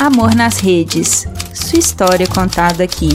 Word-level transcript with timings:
Amor 0.00 0.34
nas 0.34 0.58
Redes. 0.58 1.28
Sua 1.52 1.78
história 1.78 2.26
contada 2.26 2.82
aqui. 2.82 3.10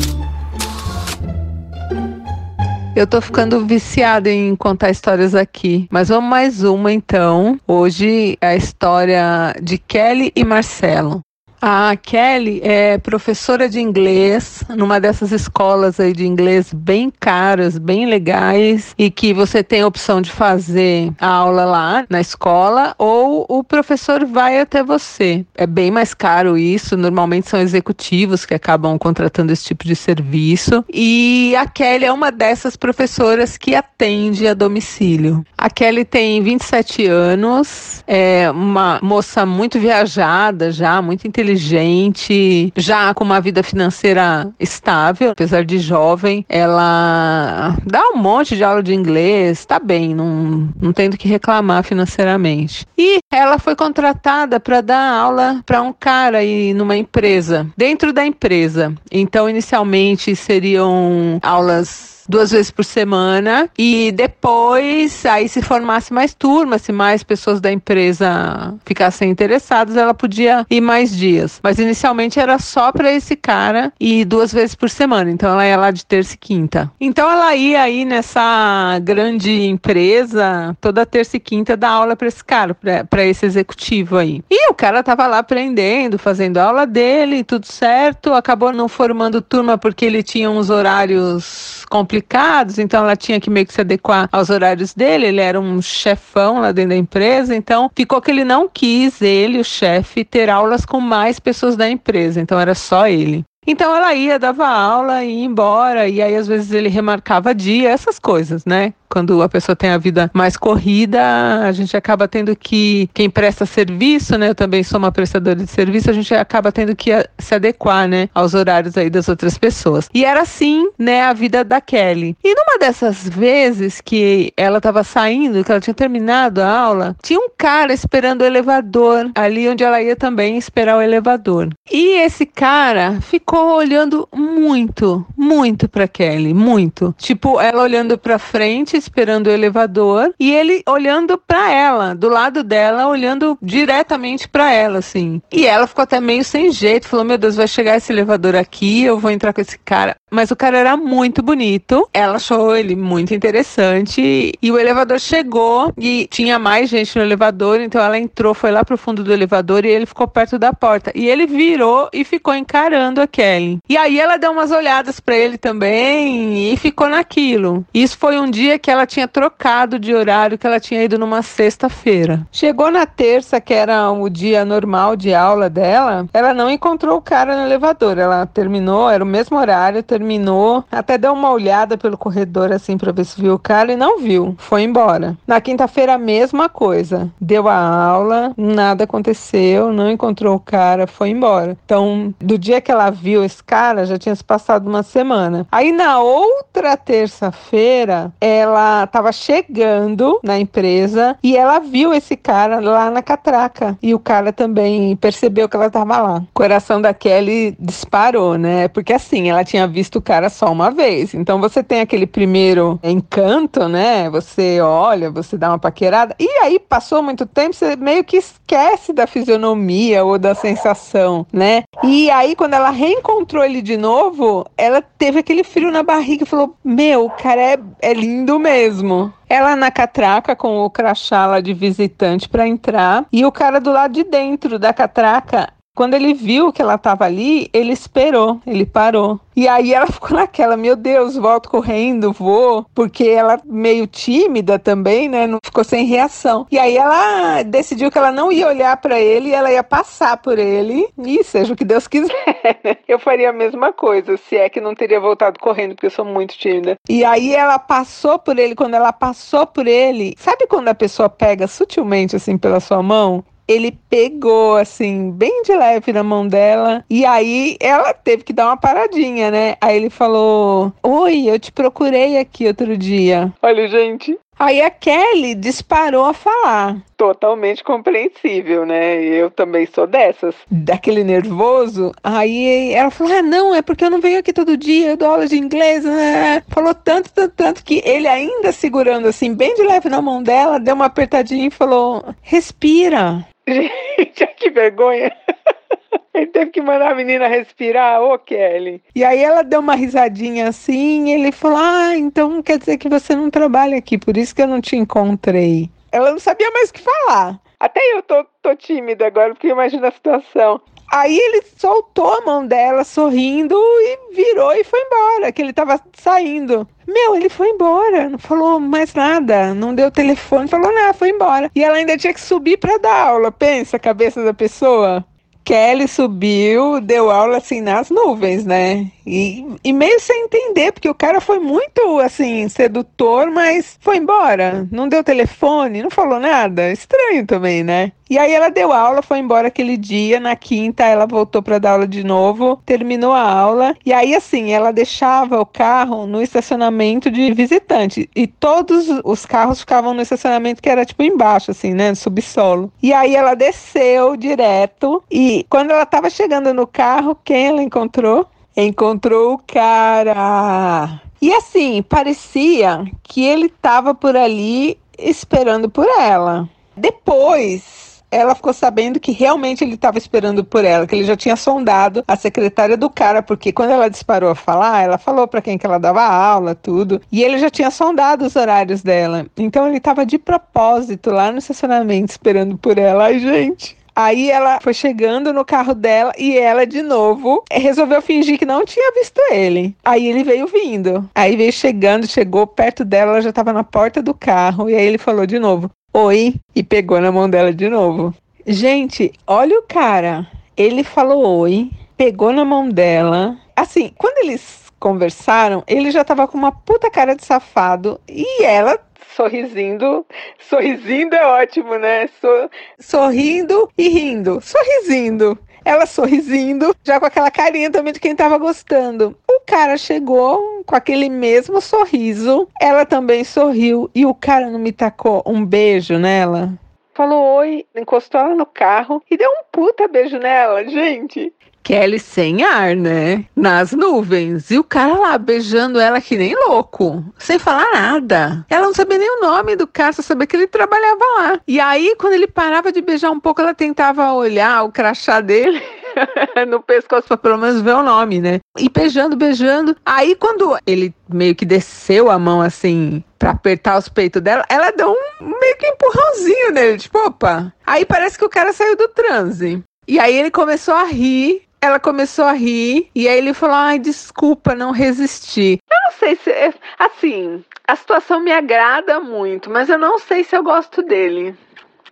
Eu 2.96 3.08
tô 3.08 3.20
ficando 3.20 3.66
viciada 3.66 4.30
em 4.30 4.56
contar 4.56 4.92
histórias 4.92 5.34
aqui, 5.34 5.88
mas 5.90 6.10
vamos 6.10 6.30
mais 6.30 6.62
uma 6.62 6.94
então. 6.94 7.60
Hoje 7.68 8.38
é 8.40 8.50
a 8.50 8.56
história 8.56 9.56
de 9.64 9.80
Kelly 9.80 10.32
e 10.36 10.44
Marcelo. 10.44 11.22
A 11.62 11.96
Kelly 11.96 12.62
é 12.64 12.98
professora 12.98 13.68
de 13.68 13.80
inglês 13.80 14.64
numa 14.70 15.00
dessas 15.00 15.32
escolas 15.32 16.00
aí 16.00 16.14
de 16.14 16.26
inglês 16.26 16.74
bem 16.74 17.12
caras, 17.20 17.78
bem 17.78 18.06
legais 18.06 18.94
e 18.98 19.10
que 19.10 19.34
você 19.34 19.64
tem 19.64 19.82
a 19.82 19.88
opção 19.88 20.22
de 20.22 20.32
fazer 20.32 21.12
a 21.20 21.28
aula 21.28 21.66
lá 21.66 22.06
na 22.10 22.22
escola 22.22 22.94
ou 22.98 23.46
o 23.50 23.64
professor 23.64 24.26
vai 24.26 24.60
até 24.60 24.84
você. 24.84 25.46
É 25.56 25.66
bem 25.66 25.90
mais 25.90 26.14
caro 26.14 26.58
isso, 26.58 26.96
normalmente 26.98 27.50
são 27.50 27.60
executivos 27.60 28.46
que 28.46 28.54
acabam 28.54 28.98
contratando 28.98 29.52
esse 29.52 29.66
tipo 29.66 29.86
de 29.86 29.96
serviço 29.96 30.84
e 30.92 31.56
a 31.56 31.66
Kelly 31.66 32.06
é 32.06 32.12
uma 32.12 32.32
dessas 32.32 32.76
professoras 32.76 33.58
que 33.58 33.76
atende 33.76 34.48
a 34.48 34.54
domicílio. 34.54 35.44
A 35.66 35.70
Kelly 35.72 36.06
tem 36.06 36.44
27 36.44 37.08
anos, 37.08 38.04
é 38.06 38.52
uma 38.52 39.00
moça 39.02 39.48
muito 39.48 39.80
viajada 39.80 40.72
já, 40.72 41.02
muito 41.02 41.28
inteligente 41.28 42.72
já 42.76 43.12
com 43.16 43.24
uma 43.24 43.42
vida 43.42 43.64
financeira 43.64 44.48
estável, 44.60 45.32
apesar 45.32 45.66
de 45.66 45.80
jovem, 45.80 46.46
ela 46.48 47.76
dá 47.84 48.12
um 48.14 48.18
monte 48.18 48.56
de 48.56 48.64
aula 48.64 48.84
de 48.84 48.94
inglês, 48.94 49.66
tá 49.66 49.80
bem, 49.80 50.14
não, 50.14 50.70
não 50.80 50.94
tem 50.94 51.10
do 51.10 51.18
que 51.18 51.28
reclamar 51.28 51.84
financeiramente. 51.84 52.86
E 52.96 53.18
ela 53.34 53.58
foi 53.58 53.76
contratada 53.76 54.60
para 54.60 54.82
dar 54.82 55.18
aula 55.20 55.64
para 55.66 55.82
um 55.82 55.92
cara 55.92 56.38
aí 56.38 56.76
numa 56.76 56.96
empresa, 56.96 57.66
dentro 57.76 58.14
da 58.14 58.24
empresa. 58.24 58.94
Então, 59.12 59.50
inicialmente 59.50 60.36
seriam 60.36 61.40
aulas 61.42 62.15
duas 62.28 62.52
vezes 62.52 62.72
por 62.72 62.84
semana 62.84 63.70
e 63.78 64.12
depois 64.12 65.26
aí 65.26 65.48
se 65.48 65.62
formasse 65.62 66.14
mais 66.14 66.34
turmas, 66.34 66.82
se 66.82 66.92
mais 66.92 67.24
pessoas 67.24 67.62
da 67.62 67.72
empresa 67.72 68.74
ficassem 68.86 69.30
interessadas, 69.30 69.96
ela 69.96 70.14
podia 70.14 70.66
ir 70.70 70.82
mais 70.82 71.16
dias. 71.16 71.60
Mas 71.64 71.80
inicialmente 71.80 72.40
era 72.40 72.60
só 72.60 72.92
para 72.92 73.12
esse 73.12 73.36
cara 73.36 73.94
e 74.00 74.26
duas 74.26 74.52
vezes 74.52 74.76
por 74.76 74.90
semana. 74.90 75.30
Então 75.32 75.52
ela 75.52 75.68
ia 75.68 75.78
lá 75.78 75.92
de 75.92 76.06
terça 76.06 76.36
e 76.36 76.38
quinta. 76.38 76.92
Então 77.00 77.30
ela 77.30 77.56
ia 77.56 77.82
aí 77.82 78.06
nessa 78.06 79.00
grande 79.02 79.52
empresa 79.68 80.76
toda 80.82 81.06
terça 81.06 81.38
e 81.38 81.40
quinta 81.40 81.78
dar 81.78 81.90
aula 81.90 82.16
para 82.16 82.28
esse 82.28 82.44
cara, 82.44 82.76
para 83.10 83.26
esse 83.26 83.46
executivo 83.46 84.18
aí. 84.18 84.44
E 84.50 84.70
o 84.70 84.74
cara 84.74 85.04
tava 85.04 85.28
lá 85.28 85.40
aprendendo, 85.40 86.18
fazendo 86.18 86.58
aula 86.58 86.86
dele, 86.86 87.44
tudo 87.44 87.66
certo. 87.66 88.34
Acabou 88.34 88.72
não 88.72 88.88
formando 88.88 89.42
turma 89.42 89.78
porque 89.78 90.06
ele 90.06 90.24
tinha 90.24 90.50
uns 90.50 90.70
horários 90.70 91.86
complicados 91.90 92.15
complicados, 92.16 92.80
então 92.80 93.04
ela 93.04 93.16
tinha 93.16 93.40
que 93.40 93.50
meio 93.50 93.66
que 93.66 93.74
se 93.74 93.82
adequar 93.82 94.30
aos 94.32 94.50
horários 94.50 94.94
dele. 94.94 95.28
Ele 95.28 95.42
era 95.42 95.60
um 95.60 95.82
chefão 95.82 96.60
lá 96.60 96.72
dentro 96.72 96.90
da 96.90 96.96
empresa, 96.96 97.56
então 97.56 97.90
ficou 97.96 98.22
que 98.22 98.32
ele 98.32 98.44
não 98.44 98.70
quis, 98.70 99.22
ele, 99.22 99.60
o 99.60 99.64
chefe, 99.64 100.24
ter 100.24 100.50
aulas 100.50 100.86
com 100.86 101.00
mais 101.00 101.40
pessoas 101.40 101.76
da 101.76 101.90
empresa, 101.90 102.40
então 102.40 102.60
era 102.60 102.74
só 102.76 103.08
ele. 103.08 103.44
Então 103.68 103.96
ela 103.96 104.14
ia, 104.14 104.38
dava 104.38 104.68
aula 104.68 105.24
e 105.24 105.40
ia 105.40 105.46
embora, 105.46 106.08
e 106.08 106.22
aí 106.22 106.36
às 106.36 106.48
vezes 106.48 106.72
ele 106.72 106.88
remarcava 106.88 107.54
dia, 107.54 107.90
essas 107.90 108.20
coisas, 108.20 108.64
né? 108.64 108.94
Quando 109.10 109.42
a 109.42 109.50
pessoa 109.50 109.76
tem 109.76 109.90
a 109.90 109.98
vida 109.98 110.30
mais 110.34 110.58
corrida, 110.58 111.22
a 111.64 111.72
gente 111.72 111.96
acaba 111.96 112.28
tendo 112.28 112.56
que, 112.56 113.10
quem 113.14 113.30
presta 113.30 113.66
serviço, 113.66 114.38
né? 114.38 114.50
Eu 114.50 114.56
também 114.56 114.84
sou 114.84 114.98
uma 114.98 115.12
prestadora 115.12 115.56
de 115.56 115.68
serviço, 115.68 116.10
a 116.10 116.14
gente 116.14 116.34
acaba 116.34 116.72
tendo 116.72 116.96
que 116.96 117.12
se 117.38 117.56
adequar, 117.56 118.08
né? 118.08 118.30
Aos 118.34 118.54
horários 118.54 118.98
aí 118.98 119.10
das 119.10 119.28
outras 119.28 119.58
pessoas. 119.58 120.10
E 120.14 120.26
era 120.26 120.42
assim, 120.42 120.90
né? 120.98 121.24
A 121.24 121.34
vida 121.34 121.64
da 121.64 121.80
Kelly. 121.80 122.36
E 122.44 122.56
numa 122.56 122.80
dessas 122.80 123.28
vezes 123.28 124.02
que 124.02 124.52
ela 124.58 124.78
estava 124.78 125.04
saindo, 125.04 125.64
que 125.64 125.72
ela 125.72 125.82
tinha 125.82 125.94
terminado 125.94 126.62
a 126.62 126.70
aula, 126.70 127.16
tinha 127.22 127.40
um 127.40 127.50
cara 127.58 127.94
esperando 127.94 128.42
o 128.42 128.46
elevador, 128.46 129.32
ali 129.36 129.68
onde 129.70 129.84
ela 129.84 130.02
ia 130.02 130.16
também 130.16 130.58
esperar 130.58 130.98
o 130.98 131.02
elevador. 131.02 131.70
E 131.92 132.20
esse 132.20 132.46
cara 132.46 133.20
ficou 133.22 133.76
olhando 133.76 134.28
muito, 134.34 135.26
muito 135.38 135.88
para 135.88 136.08
Kelly, 136.08 136.54
muito. 136.54 137.14
Tipo, 137.18 137.60
ela 137.60 137.84
olhando 137.84 138.18
para 138.18 138.40
frente, 138.40 138.98
esperando 139.06 139.48
o 139.48 139.52
elevador 139.52 140.34
e 140.40 140.52
ele 140.52 140.84
olhando 140.88 141.38
para 141.38 141.72
ela, 141.72 142.14
do 142.16 142.30
lado 142.30 142.64
dela, 142.64 143.08
olhando 143.08 143.58
diretamente 143.62 144.48
para 144.48 144.72
ela, 144.72 145.00
assim. 145.00 145.42
E 145.52 145.66
ela 145.66 145.88
ficou 145.88 146.04
até 146.04 146.20
meio 146.20 146.44
sem 146.44 146.72
jeito, 146.72 147.08
falou: 147.08 147.26
Meu 147.26 147.38
Deus, 147.38 147.56
vai 147.56 147.68
chegar 147.68 147.96
esse 147.96 148.12
elevador 148.12 148.56
aqui, 148.56 149.04
eu 149.04 149.20
vou 149.20 149.32
entrar 149.32 149.54
com 149.54 149.62
esse 149.62 149.78
cara. 149.78 150.16
Mas 150.32 150.52
o 150.52 150.56
cara 150.56 150.78
era 150.78 150.98
muito 150.98 151.42
bonito, 151.42 152.10
ela 152.14 152.36
achou 152.36 152.76
ele 152.76 152.96
muito 152.96 153.34
interessante 153.34 154.52
e 154.62 154.72
o 154.72 154.78
elevador 154.78 155.20
chegou 155.20 155.94
e 155.98 156.28
tinha 156.30 156.60
mais 156.60 156.90
gente 156.90 157.16
no 157.18 157.24
elevador, 157.24 157.80
então 157.80 158.02
ela 158.02 158.18
entrou, 158.18 158.54
foi 158.54 158.72
lá 158.72 158.84
pro 158.84 158.98
fundo 158.98 159.24
do 159.24 159.32
elevador 159.32 159.86
e 159.86 159.90
ele 159.90 160.06
ficou 160.06 160.28
perto 160.28 160.60
da 160.60 160.74
porta. 160.74 161.12
E 161.16 161.28
ele 161.28 161.46
virou 161.46 162.10
e 162.12 162.24
ficou 162.24 162.54
encarando 162.54 163.22
a 163.22 163.28
Kelly. 163.28 163.80
E 163.88 163.96
aí 163.96 164.20
ela 164.20 164.38
deu 164.38 164.52
umas 164.52 164.72
olhadas 164.72 165.20
para 165.20 165.36
ele 165.36 165.58
também 165.58 166.74
e 166.74 166.78
ficou 166.78 167.08
naquilo. 167.08 167.86
Isso 167.94 168.18
foi 168.18 168.38
um 168.38 168.50
dia 168.50 168.78
que 168.86 168.92
ela 168.92 169.08
tinha 169.08 169.28
trocado 169.28 169.98
de 169.98 170.14
horário, 170.14 170.60
que 170.60 170.68
ela 170.68 170.80
tinha 170.80 171.04
ido 171.04 171.18
numa 171.18 171.42
sexta-feira. 171.42 172.46
Chegou 172.52 172.92
na 172.92 173.08
terça, 173.08 173.60
que 173.60 173.74
era 173.74 174.12
o 174.12 174.30
dia 174.30 174.64
normal 174.64 175.16
de 175.16 175.34
aula 175.34 175.68
dela, 175.68 176.28
ela 176.32 176.54
não 176.54 176.70
encontrou 176.70 177.18
o 177.18 177.22
cara 177.22 177.56
no 177.56 177.64
elevador. 177.64 178.20
Ela 178.20 178.46
terminou, 178.46 179.10
era 179.10 179.24
o 179.24 179.28
mesmo 179.28 179.58
horário, 179.58 180.04
terminou, 180.04 180.84
até 180.92 181.18
deu 181.18 181.34
uma 181.34 181.50
olhada 181.50 181.98
pelo 181.98 182.16
corredor 182.16 182.72
assim 182.72 182.96
para 182.96 183.12
ver 183.12 183.26
se 183.26 183.42
viu 183.42 183.56
o 183.56 183.60
cara 183.60 183.92
e 183.92 183.96
não 183.96 184.20
viu. 184.20 184.54
Foi 184.60 184.84
embora. 184.84 185.36
Na 185.48 185.60
quinta-feira, 185.60 186.14
a 186.14 186.20
mesma 186.20 186.70
coisa. 186.70 187.28
Deu 187.42 187.68
a 187.68 187.76
aula, 187.76 188.54
nada 188.56 189.06
aconteceu, 189.06 189.92
não 189.92 190.12
encontrou 190.12 190.58
o 190.58 190.60
cara, 190.60 191.08
foi 191.08 191.30
embora. 191.30 191.76
Então, 191.84 192.32
do 192.40 192.56
dia 192.56 192.80
que 192.80 192.92
ela 192.92 193.10
viu 193.10 193.44
esse 193.44 193.64
cara, 193.64 194.06
já 194.06 194.20
tinha 194.20 194.36
se 194.36 194.44
passado 194.44 194.88
uma 194.88 195.02
semana. 195.02 195.66
Aí 195.72 195.92
na 195.92 196.20
outra 196.20 196.96
terça-feira, 196.96 198.32
ela 198.40 198.75
estava 199.04 199.32
chegando 199.32 200.40
na 200.44 200.60
empresa 200.60 201.38
e 201.44 201.56
ela 201.56 201.80
viu 201.80 202.14
esse 202.14 202.36
cara 202.36 202.80
lá 202.80 203.10
na 203.10 203.22
catraca. 203.22 203.98
E 204.02 204.14
o 204.14 204.20
cara 204.20 204.52
também 204.52 205.16
percebeu 205.16 205.68
que 205.68 205.76
ela 205.76 205.88
estava 205.88 206.22
lá. 206.22 206.38
O 206.38 206.48
coração 206.54 207.02
da 207.02 207.14
Kelly 207.14 207.76
disparou, 207.80 208.58
né? 208.58 208.88
Porque 208.88 209.14
assim, 209.14 209.50
ela 209.50 209.64
tinha 209.64 209.88
visto 209.88 210.18
o 210.18 210.22
cara 210.22 210.50
só 210.50 210.72
uma 210.72 210.92
vez. 210.92 211.34
Então 211.34 211.60
você 211.60 211.84
tem 211.84 212.02
aquele 212.02 212.28
primeiro 212.28 213.00
encanto, 213.04 213.88
né? 213.88 214.30
Você 214.30 214.80
olha, 214.82 215.30
você 215.30 215.58
dá 215.58 215.70
uma 215.70 215.80
paquerada. 215.80 216.36
E 216.40 216.48
aí 216.64 216.80
passou 216.80 217.22
muito 217.22 217.46
tempo, 217.46 217.76
você 217.76 217.96
meio 217.96 218.24
que 218.24 218.38
esquece 218.38 219.14
da 219.14 219.28
fisionomia 219.28 220.24
ou 220.24 220.38
da 220.38 220.56
sensação, 220.56 221.46
né? 221.52 221.84
E 222.04 222.30
aí 222.30 222.56
quando 222.56 222.74
ela 222.74 222.90
reencontrou 222.90 223.64
ele 223.64 223.82
de 223.82 223.98
novo, 223.98 224.66
ela 224.78 225.02
teve 225.02 225.40
aquele 225.40 225.64
frio 225.64 225.92
na 225.92 226.04
barriga 226.04 226.44
e 226.44 226.48
falou: 226.48 226.76
Meu, 226.84 227.26
o 227.26 227.30
cara 227.30 227.62
é, 227.62 227.80
é 228.02 228.14
lindo 228.14 228.60
mesmo. 228.66 229.32
Ela 229.48 229.76
na 229.76 229.92
catraca 229.92 230.56
com 230.56 230.80
o 230.80 230.90
crachá 230.90 231.46
lá 231.46 231.62
de 231.62 231.72
visitante 231.72 232.50
para 232.50 232.68
entrar 232.68 233.26
e 233.32 233.46
o 233.46 233.52
cara 233.52 233.80
do 233.80 233.92
lado 233.92 234.14
de 234.14 234.24
dentro 234.24 234.80
da 234.80 234.92
catraca 234.92 235.70
quando 235.96 236.14
ele 236.14 236.34
viu 236.34 236.74
que 236.74 236.82
ela 236.82 236.96
estava 236.96 237.24
ali, 237.24 237.70
ele 237.74 237.94
esperou, 237.94 238.60
ele 238.68 238.86
parou. 238.86 239.40
E 239.56 239.68
aí 239.68 239.94
ela 239.94 240.06
ficou 240.12 240.38
naquela, 240.38 240.76
meu 240.76 240.96
Deus, 240.98 241.36
volto 241.38 241.70
correndo, 241.70 242.34
vou, 242.34 242.86
porque 242.94 243.24
ela 243.24 243.60
meio 243.64 244.06
tímida 244.06 244.78
também, 244.78 245.30
né? 245.30 245.48
Não 245.48 245.60
ficou 245.64 245.84
sem 245.84 246.06
reação. 246.06 246.68
E 246.70 246.78
aí 246.78 246.98
ela 246.98 247.64
decidiu 247.64 248.12
que 248.12 248.18
ela 248.18 248.32
não 248.32 248.52
ia 248.52 248.68
olhar 248.68 248.98
para 248.98 249.20
ele, 249.20 249.54
ela 249.54 249.72
ia 249.72 249.84
passar 249.84 250.38
por 250.38 250.60
ele 250.60 251.08
e 251.18 251.44
seja 251.44 251.74
o 251.74 251.76
que 251.76 251.86
Deus 251.86 252.08
quiser. 252.08 252.36
eu 253.08 253.18
faria 253.18 253.50
a 253.50 253.54
mesma 253.54 253.94
coisa, 253.94 254.36
se 254.36 254.58
é 254.58 254.68
que 254.68 254.82
não 254.82 254.94
teria 254.94 255.20
voltado 255.20 255.60
correndo, 255.60 255.96
porque 255.96 256.08
eu 256.08 256.12
sou 256.12 256.26
muito 256.26 256.58
tímida. 256.58 256.98
E 257.08 257.24
aí 257.24 257.56
ela 257.56 257.80
passou 257.80 258.38
por 258.38 258.60
ele, 258.60 258.76
quando 258.76 258.96
ela 258.96 259.14
passou 259.14 259.66
por 259.66 259.88
ele, 259.88 260.36
sabe 260.38 260.68
quando 260.68 260.90
a 260.90 260.96
pessoa 260.96 261.30
pega 261.30 261.68
sutilmente 261.68 262.36
assim 262.36 262.58
pela 262.58 262.82
sua 262.82 263.02
mão 263.02 263.44
ele 263.68 263.98
pegou 264.10 264.78
assim, 264.78 265.32
bem 265.32 265.64
de 265.64 265.76
leve 265.76 266.14
na 266.14 266.24
mão 266.24 266.48
dela, 266.48 267.04
e 267.10 267.26
aí 267.26 267.78
ela 267.80 268.14
teve 268.14 268.44
que 268.44 268.54
dar 268.54 268.68
uma 268.68 268.78
paradinha, 268.78 269.52
né? 269.52 269.76
Aí 269.82 269.96
ele 269.98 270.10
falou: 270.10 270.94
Oi, 271.04 271.50
eu 271.50 271.60
te 271.60 271.72
procurei 271.72 272.38
aqui 272.38 272.68
outro 272.68 272.98
dia. 272.98 273.54
Olha, 273.62 273.88
gente. 273.88 274.38
Aí 274.58 274.82
a 274.82 274.90
Kelly 274.90 275.54
disparou 275.54 276.26
a 276.26 276.34
falar. 276.34 276.98
Totalmente 277.18 277.84
compreensível, 277.84 278.86
né? 278.86 279.22
Eu 279.22 279.52
também 279.52 279.86
sou 279.86 280.08
dessas. 280.08 280.56
Daquele 280.72 281.26
nervoso. 281.26 282.14
Aí 282.24 282.94
ela 282.94 283.12
falou: 283.12 283.34
Ah, 283.34 283.42
não, 283.42 283.76
é 283.76 283.82
porque 283.82 284.06
eu 284.06 284.10
não 284.10 284.22
venho 284.22 284.40
aqui 284.40 284.54
todo 284.54 284.78
dia, 284.78 285.10
eu 285.10 285.18
dou 285.18 285.30
aula 285.30 285.48
de 285.48 285.58
inglês. 285.58 286.06
Né? 286.06 286.64
Falou 286.70 286.94
tanto, 286.94 287.32
tanto, 287.34 287.54
tanto 287.54 287.84
que 287.84 288.02
ele, 288.06 288.28
ainda 288.28 288.72
segurando 288.72 289.28
assim, 289.28 289.54
bem 289.54 289.76
de 289.76 289.84
leve 289.84 290.08
na 290.08 290.22
mão 290.22 290.42
dela, 290.42 290.80
deu 290.80 290.96
uma 290.96 291.06
apertadinha 291.06 291.68
e 291.68 291.72
falou: 291.72 292.24
Respira. 292.42 293.46
Gente, 293.68 294.48
que 294.58 294.70
vergonha. 294.70 295.36
Ele 296.34 296.48
teve 296.48 296.72
que 296.72 296.82
mandar 296.82 297.12
a 297.12 297.16
menina 297.16 297.48
respirar, 297.48 298.22
ô 298.22 298.38
Kelly. 298.38 299.02
E 299.16 299.24
aí 299.24 299.42
ela 299.42 299.64
deu 299.64 299.80
uma 299.80 299.96
risadinha 299.96 300.68
assim, 300.68 301.30
e 301.30 301.34
ele 301.34 301.52
falou: 301.54 301.78
Ah, 301.78 302.18
então 302.18 302.62
quer 302.62 302.78
dizer 302.78 302.98
que 302.98 303.08
você 303.08 303.34
não 303.34 303.50
trabalha 303.50 303.98
aqui, 303.98 304.18
por 304.18 304.36
isso 304.36 304.54
que 304.54 304.62
eu 304.62 304.68
não 304.68 304.82
te 304.82 304.98
encontrei. 304.98 305.90
Ela 306.12 306.32
não 306.32 306.40
sabia 306.40 306.70
mais 306.72 306.90
o 306.90 306.94
que 306.94 307.02
falar. 307.02 307.60
Até 307.80 308.02
eu 308.14 308.22
tô, 308.22 308.46
tô 308.62 308.76
tímida 308.76 309.26
agora, 309.26 309.54
porque 309.54 309.68
imagina 309.68 310.10
a 310.10 310.12
situação. 310.12 310.82
Aí 311.12 311.38
ele 311.38 311.62
soltou 311.78 312.34
a 312.34 312.42
mão 312.42 312.66
dela, 312.66 313.04
sorrindo, 313.04 313.76
e 313.76 314.36
virou 314.36 314.74
e 314.74 314.84
foi 314.84 315.00
embora, 315.00 315.52
que 315.52 315.62
ele 315.62 315.72
tava 315.72 316.02
saindo. 316.18 316.88
Meu, 317.08 317.36
ele 317.36 317.50
foi 317.50 317.70
embora, 317.70 318.30
não 318.30 318.40
falou 318.40 318.80
mais 318.80 319.14
nada, 319.14 319.74
não 319.74 319.94
deu 319.94 320.10
telefone, 320.10 320.68
falou 320.68 320.94
nada, 320.94 321.14
foi 321.14 321.30
embora. 321.30 321.70
E 321.76 321.84
ela 321.84 321.98
ainda 321.98 322.18
tinha 322.18 322.34
que 322.34 322.42
subir 322.42 322.78
para 322.78 322.98
dar 322.98 323.28
aula, 323.28 323.52
pensa 323.52 323.98
a 323.98 324.00
cabeça 324.00 324.44
da 324.44 324.54
pessoa. 324.54 325.24
Kelly 325.66 326.08
subiu, 326.08 327.02
deu 327.02 327.32
aula 327.32 327.58
assim 327.58 327.82
nas 327.82 328.12
nuvens, 328.12 328.64
né? 328.64 329.12
E, 329.26 329.66
e 329.84 329.92
meio 329.92 330.20
sem 330.20 330.44
entender, 330.46 330.92
porque 330.92 331.10
o 331.10 331.16
cara 331.16 331.42
foi 331.42 331.58
muito 331.58 332.20
assim, 332.20 332.70
sedutor, 332.70 333.50
mas 333.50 333.98
foi 334.00 334.18
embora. 334.18 334.88
Não 334.92 335.10
deu 335.10 335.24
telefone, 335.24 336.04
não 336.04 336.12
falou 336.12 336.40
nada. 336.40 336.92
Estranho 336.92 337.48
também, 337.48 337.84
né? 337.84 338.12
E 338.30 338.38
aí 338.38 338.54
ela 338.54 338.70
deu 338.70 338.92
aula, 338.92 339.22
foi 339.22 339.40
embora 339.40 339.68
aquele 339.68 339.98
dia, 339.98 340.40
na 340.40 340.56
quinta 340.56 341.04
ela 341.04 341.28
voltou 341.28 341.62
para 341.62 341.78
dar 341.78 341.92
aula 341.92 342.08
de 342.08 342.24
novo, 342.24 342.82
terminou 342.86 343.34
a 343.34 343.42
aula, 343.42 343.96
e 344.04 344.12
aí 344.12 344.34
assim, 344.34 344.72
ela 344.72 344.92
deixava 344.92 345.60
o 345.60 345.66
carro 345.66 346.26
no 346.26 346.42
estacionamento 346.42 347.30
de 347.30 347.54
visitante, 347.54 348.30
e 348.36 348.48
todos 348.48 349.08
os 349.24 349.46
carros 349.46 349.80
ficavam 349.80 350.14
no 350.14 350.22
estacionamento 350.22 350.82
que 350.82 350.90
era 350.90 351.06
tipo 351.06 351.22
embaixo 351.22 351.70
assim, 351.70 351.94
né, 351.94 352.10
no 352.10 352.16
subsolo. 352.16 352.92
E 353.02 353.14
aí 353.14 353.36
ela 353.36 353.54
desceu 353.54 354.36
direto 354.36 355.24
e 355.30 355.66
quando 355.70 355.92
ela 355.92 356.06
tava 356.06 356.30
chegando 356.30 356.74
no 356.74 356.88
carro, 356.88 357.38
quem 357.44 357.68
ela 357.68 357.84
encontrou? 357.84 358.48
Encontrou 358.76 359.54
o 359.54 359.58
cara. 359.58 361.22
E 361.42 361.54
assim, 361.54 362.02
parecia 362.02 363.06
que 363.24 363.46
ele 363.46 363.70
tava 363.70 364.16
por 364.16 364.36
ali 364.36 364.98
esperando 365.18 365.90
por 365.90 366.08
ela. 366.20 366.68
Depois, 366.98 368.15
ela 368.36 368.56
ficou 368.56 368.74
sabendo 368.74 369.20
que 369.20 369.32
realmente 369.32 369.84
ele 369.84 369.96
estava 369.96 370.18
esperando 370.18 370.64
por 370.64 370.84
ela, 370.84 371.08
que 371.08 371.16
ele 371.16 371.24
já 371.24 371.36
tinha 371.36 371.56
sondado 371.56 372.24
a 372.28 372.36
secretária 372.36 372.98
do 372.98 373.10
cara, 373.10 373.42
porque 373.42 373.72
quando 373.72 373.92
ela 373.92 374.10
disparou 374.10 374.50
a 374.50 374.56
falar, 374.56 375.04
ela 375.04 375.18
falou 375.18 375.48
para 375.48 375.62
quem 375.62 375.78
que 375.78 375.86
ela 375.86 375.98
dava 375.98 376.22
aula, 376.22 376.76
tudo, 376.76 377.22
e 377.32 377.44
ele 377.44 377.58
já 377.58 377.70
tinha 377.70 377.90
sondado 377.90 378.46
os 378.46 378.56
horários 378.56 379.02
dela. 379.02 379.46
Então 379.58 379.88
ele 379.88 379.98
estava 379.98 380.26
de 380.26 380.38
propósito 380.38 381.32
lá 381.32 381.52
no 381.52 381.60
estacionamento 381.60 382.32
esperando 382.32 382.78
por 382.78 382.98
ela. 382.98 383.26
Ai, 383.26 383.40
gente. 383.40 383.98
Aí 384.16 384.50
ela 384.50 384.80
foi 384.82 384.94
chegando 384.94 385.52
no 385.52 385.66
carro 385.66 385.94
dela 385.94 386.32
e 386.38 386.58
ela 386.58 386.86
de 386.86 387.02
novo 387.02 387.66
resolveu 387.70 388.22
fingir 388.22 388.58
que 388.58 388.66
não 388.66 388.86
tinha 388.86 389.12
visto 389.12 389.42
ele. 389.52 389.94
Aí 390.06 390.28
ele 390.28 390.42
veio 390.42 390.68
vindo. 390.68 391.30
Aí 391.36 391.58
veio 391.58 391.74
chegando, 391.74 392.26
chegou 392.26 392.66
perto 392.66 393.04
dela, 393.04 393.32
ela 393.32 393.42
já 393.42 393.50
estava 393.50 393.74
na 393.74 393.84
porta 393.84 394.24
do 394.24 394.34
carro 394.34 394.90
e 394.90 394.96
aí 394.96 395.06
ele 395.06 395.18
falou 395.18 395.46
de 395.46 395.60
novo: 395.60 395.92
Oi, 396.18 396.56
e 396.74 396.82
pegou 396.82 397.20
na 397.20 397.30
mão 397.30 397.50
dela 397.50 397.74
de 397.74 397.90
novo. 397.90 398.34
Gente, 398.66 399.34
olha 399.46 399.78
o 399.78 399.82
cara. 399.82 400.48
Ele 400.78 401.04
falou 401.04 401.60
oi, 401.60 401.92
pegou 402.16 402.54
na 402.54 402.64
mão 402.64 402.88
dela. 402.88 403.58
Assim, 403.76 404.14
quando 404.18 404.38
eles 404.38 404.94
conversaram, 404.98 405.84
ele 405.86 406.12
já 406.12 406.24
tava 406.24 406.48
com 406.48 406.58
uma 406.58 406.72
puta 406.72 407.12
cara 407.12 407.36
de 407.36 407.44
safado 407.44 408.18
e 408.30 408.64
ela 408.64 408.98
sorrindo. 409.36 410.26
Sorrindo 410.58 411.36
é 411.36 411.46
ótimo, 411.46 411.98
né? 411.98 412.30
So, 412.40 412.70
sorrindo 412.98 413.90
e 413.98 414.08
rindo. 414.08 414.62
Sorrindo. 414.62 415.60
Ela 415.84 416.06
sorrindo, 416.06 416.96
já 417.04 417.20
com 417.20 417.26
aquela 417.26 417.52
carinha 417.52 417.92
também 417.92 418.14
de 418.14 418.22
quem 418.22 418.34
tava 418.34 418.58
gostando. 418.58 419.38
O 419.48 419.55
cara 419.66 419.98
chegou 419.98 420.84
com 420.86 420.96
aquele 420.96 421.30
mesmo 421.30 421.82
sorriso. 421.82 422.68
Ela 422.80 423.06
também 423.06 423.44
sorriu 423.44 424.10
e 424.14 424.26
o 424.26 424.34
cara 424.34 424.70
não 424.70 424.80
me 424.80 424.92
tacou 424.92 425.44
um 425.46 425.66
beijo 425.66 426.18
nela. 426.18 426.74
Falou 427.14 427.58
oi, 427.58 427.86
encostou 427.96 428.42
ela 428.42 428.56
no 428.56 428.66
carro 428.66 429.24
e 429.32 429.38
deu 429.38 429.50
um 429.50 429.64
puta 429.72 430.08
beijo 430.08 430.38
nela, 430.38 430.84
gente. 430.84 431.54
Kelly 431.86 432.20
sem 432.20 432.64
ar, 432.64 432.96
né? 432.96 433.46
Nas 433.56 433.92
nuvens. 433.92 434.72
E 434.72 434.80
o 434.80 434.84
cara 434.84 435.14
lá 435.14 435.38
beijando 435.38 436.00
ela 436.00 436.20
que 436.20 436.36
nem 436.36 436.56
louco, 436.68 437.24
sem 437.38 437.60
falar 437.60 437.94
nada. 437.94 438.66
Ela 438.68 438.88
não 438.88 438.94
sabia 438.94 439.20
nem 439.20 439.38
o 439.38 439.42
nome 439.42 439.76
do 439.76 439.86
cara, 439.86 440.12
só 440.12 440.24
sabia 440.24 440.48
que 440.48 440.56
ele 440.56 440.66
trabalhava 440.66 441.24
lá. 441.38 441.60
E 441.68 441.80
aí, 441.80 442.16
quando 442.18 442.34
ele 442.34 442.48
parava 442.48 442.92
de 442.92 443.02
beijar 443.02 443.30
um 443.30 443.40
pouco, 443.40 443.62
ela 443.62 443.76
tentava 443.76 444.34
olhar 444.34 444.84
o 444.84 444.92
crachá 444.92 445.40
dele. 445.40 445.80
no 446.68 446.82
pescoço 446.82 447.28
pra 447.28 447.38
pelo 447.38 447.58
menos 447.58 447.82
ver 447.82 447.94
o 447.94 448.04
nome, 448.04 448.40
né? 448.40 448.60
E 448.78 448.90
beijando, 448.90 449.36
beijando. 449.36 449.96
Aí 450.06 450.36
quando 450.36 450.78
ele 450.86 451.14
meio 451.30 451.56
que 451.56 451.66
desceu 451.66 452.30
a 452.30 452.40
mão 452.40 452.62
assim 452.62 453.24
pra 453.38 453.52
apertar 453.52 453.98
os 453.98 454.10
peitos 454.10 454.42
dela, 454.42 454.64
ela 454.70 454.92
deu 454.92 455.12
um 455.12 455.46
meio 455.46 455.78
que 455.78 455.88
empurrãozinho 455.88 456.72
nele, 456.72 456.98
tipo, 456.98 457.18
opa. 457.20 457.74
Aí 457.86 458.06
parece 458.06 458.38
que 458.38 458.46
o 458.46 458.50
cara 458.50 458.74
saiu 458.74 458.96
do 458.96 459.08
transe. 459.10 459.84
E 460.08 460.20
aí 460.20 460.36
ele 460.36 460.52
começou 460.52 460.94
a 460.94 461.04
rir 461.04 461.66
ela 461.82 462.00
começou 462.00 462.46
a 462.46 462.54
rir 462.54 463.12
e 463.14 463.28
aí 463.28 463.38
ele 463.38 463.54
falou: 463.54 463.76
"Ai, 463.76 464.00
desculpa, 464.00 464.74
não 464.74 464.90
resisti". 464.90 465.78
Eu 465.88 465.98
não 466.06 466.12
sei 466.18 466.36
se 466.36 466.52
assim, 466.98 467.64
a 467.88 467.96
situação 467.96 468.40
me 468.40 468.52
agrada 468.52 469.20
muito, 469.20 469.70
mas 469.70 469.88
eu 469.90 470.00
não 470.00 470.18
sei 470.18 470.44
se 470.44 470.56
eu 470.56 470.64
gosto 470.64 471.04
dele. 471.04 471.56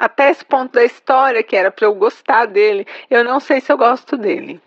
Até 0.03 0.31
esse 0.31 0.43
ponto 0.43 0.73
da 0.73 0.83
história 0.83 1.41
que 1.41 1.55
era 1.55 1.71
para 1.71 1.87
eu 1.87 1.95
gostar 1.95 2.45
dele, 2.45 2.85
eu 3.09 3.23
não 3.23 3.39
sei 3.39 3.61
se 3.61 3.71
eu 3.71 3.77
gosto 3.77 4.17
dele. 4.17 4.59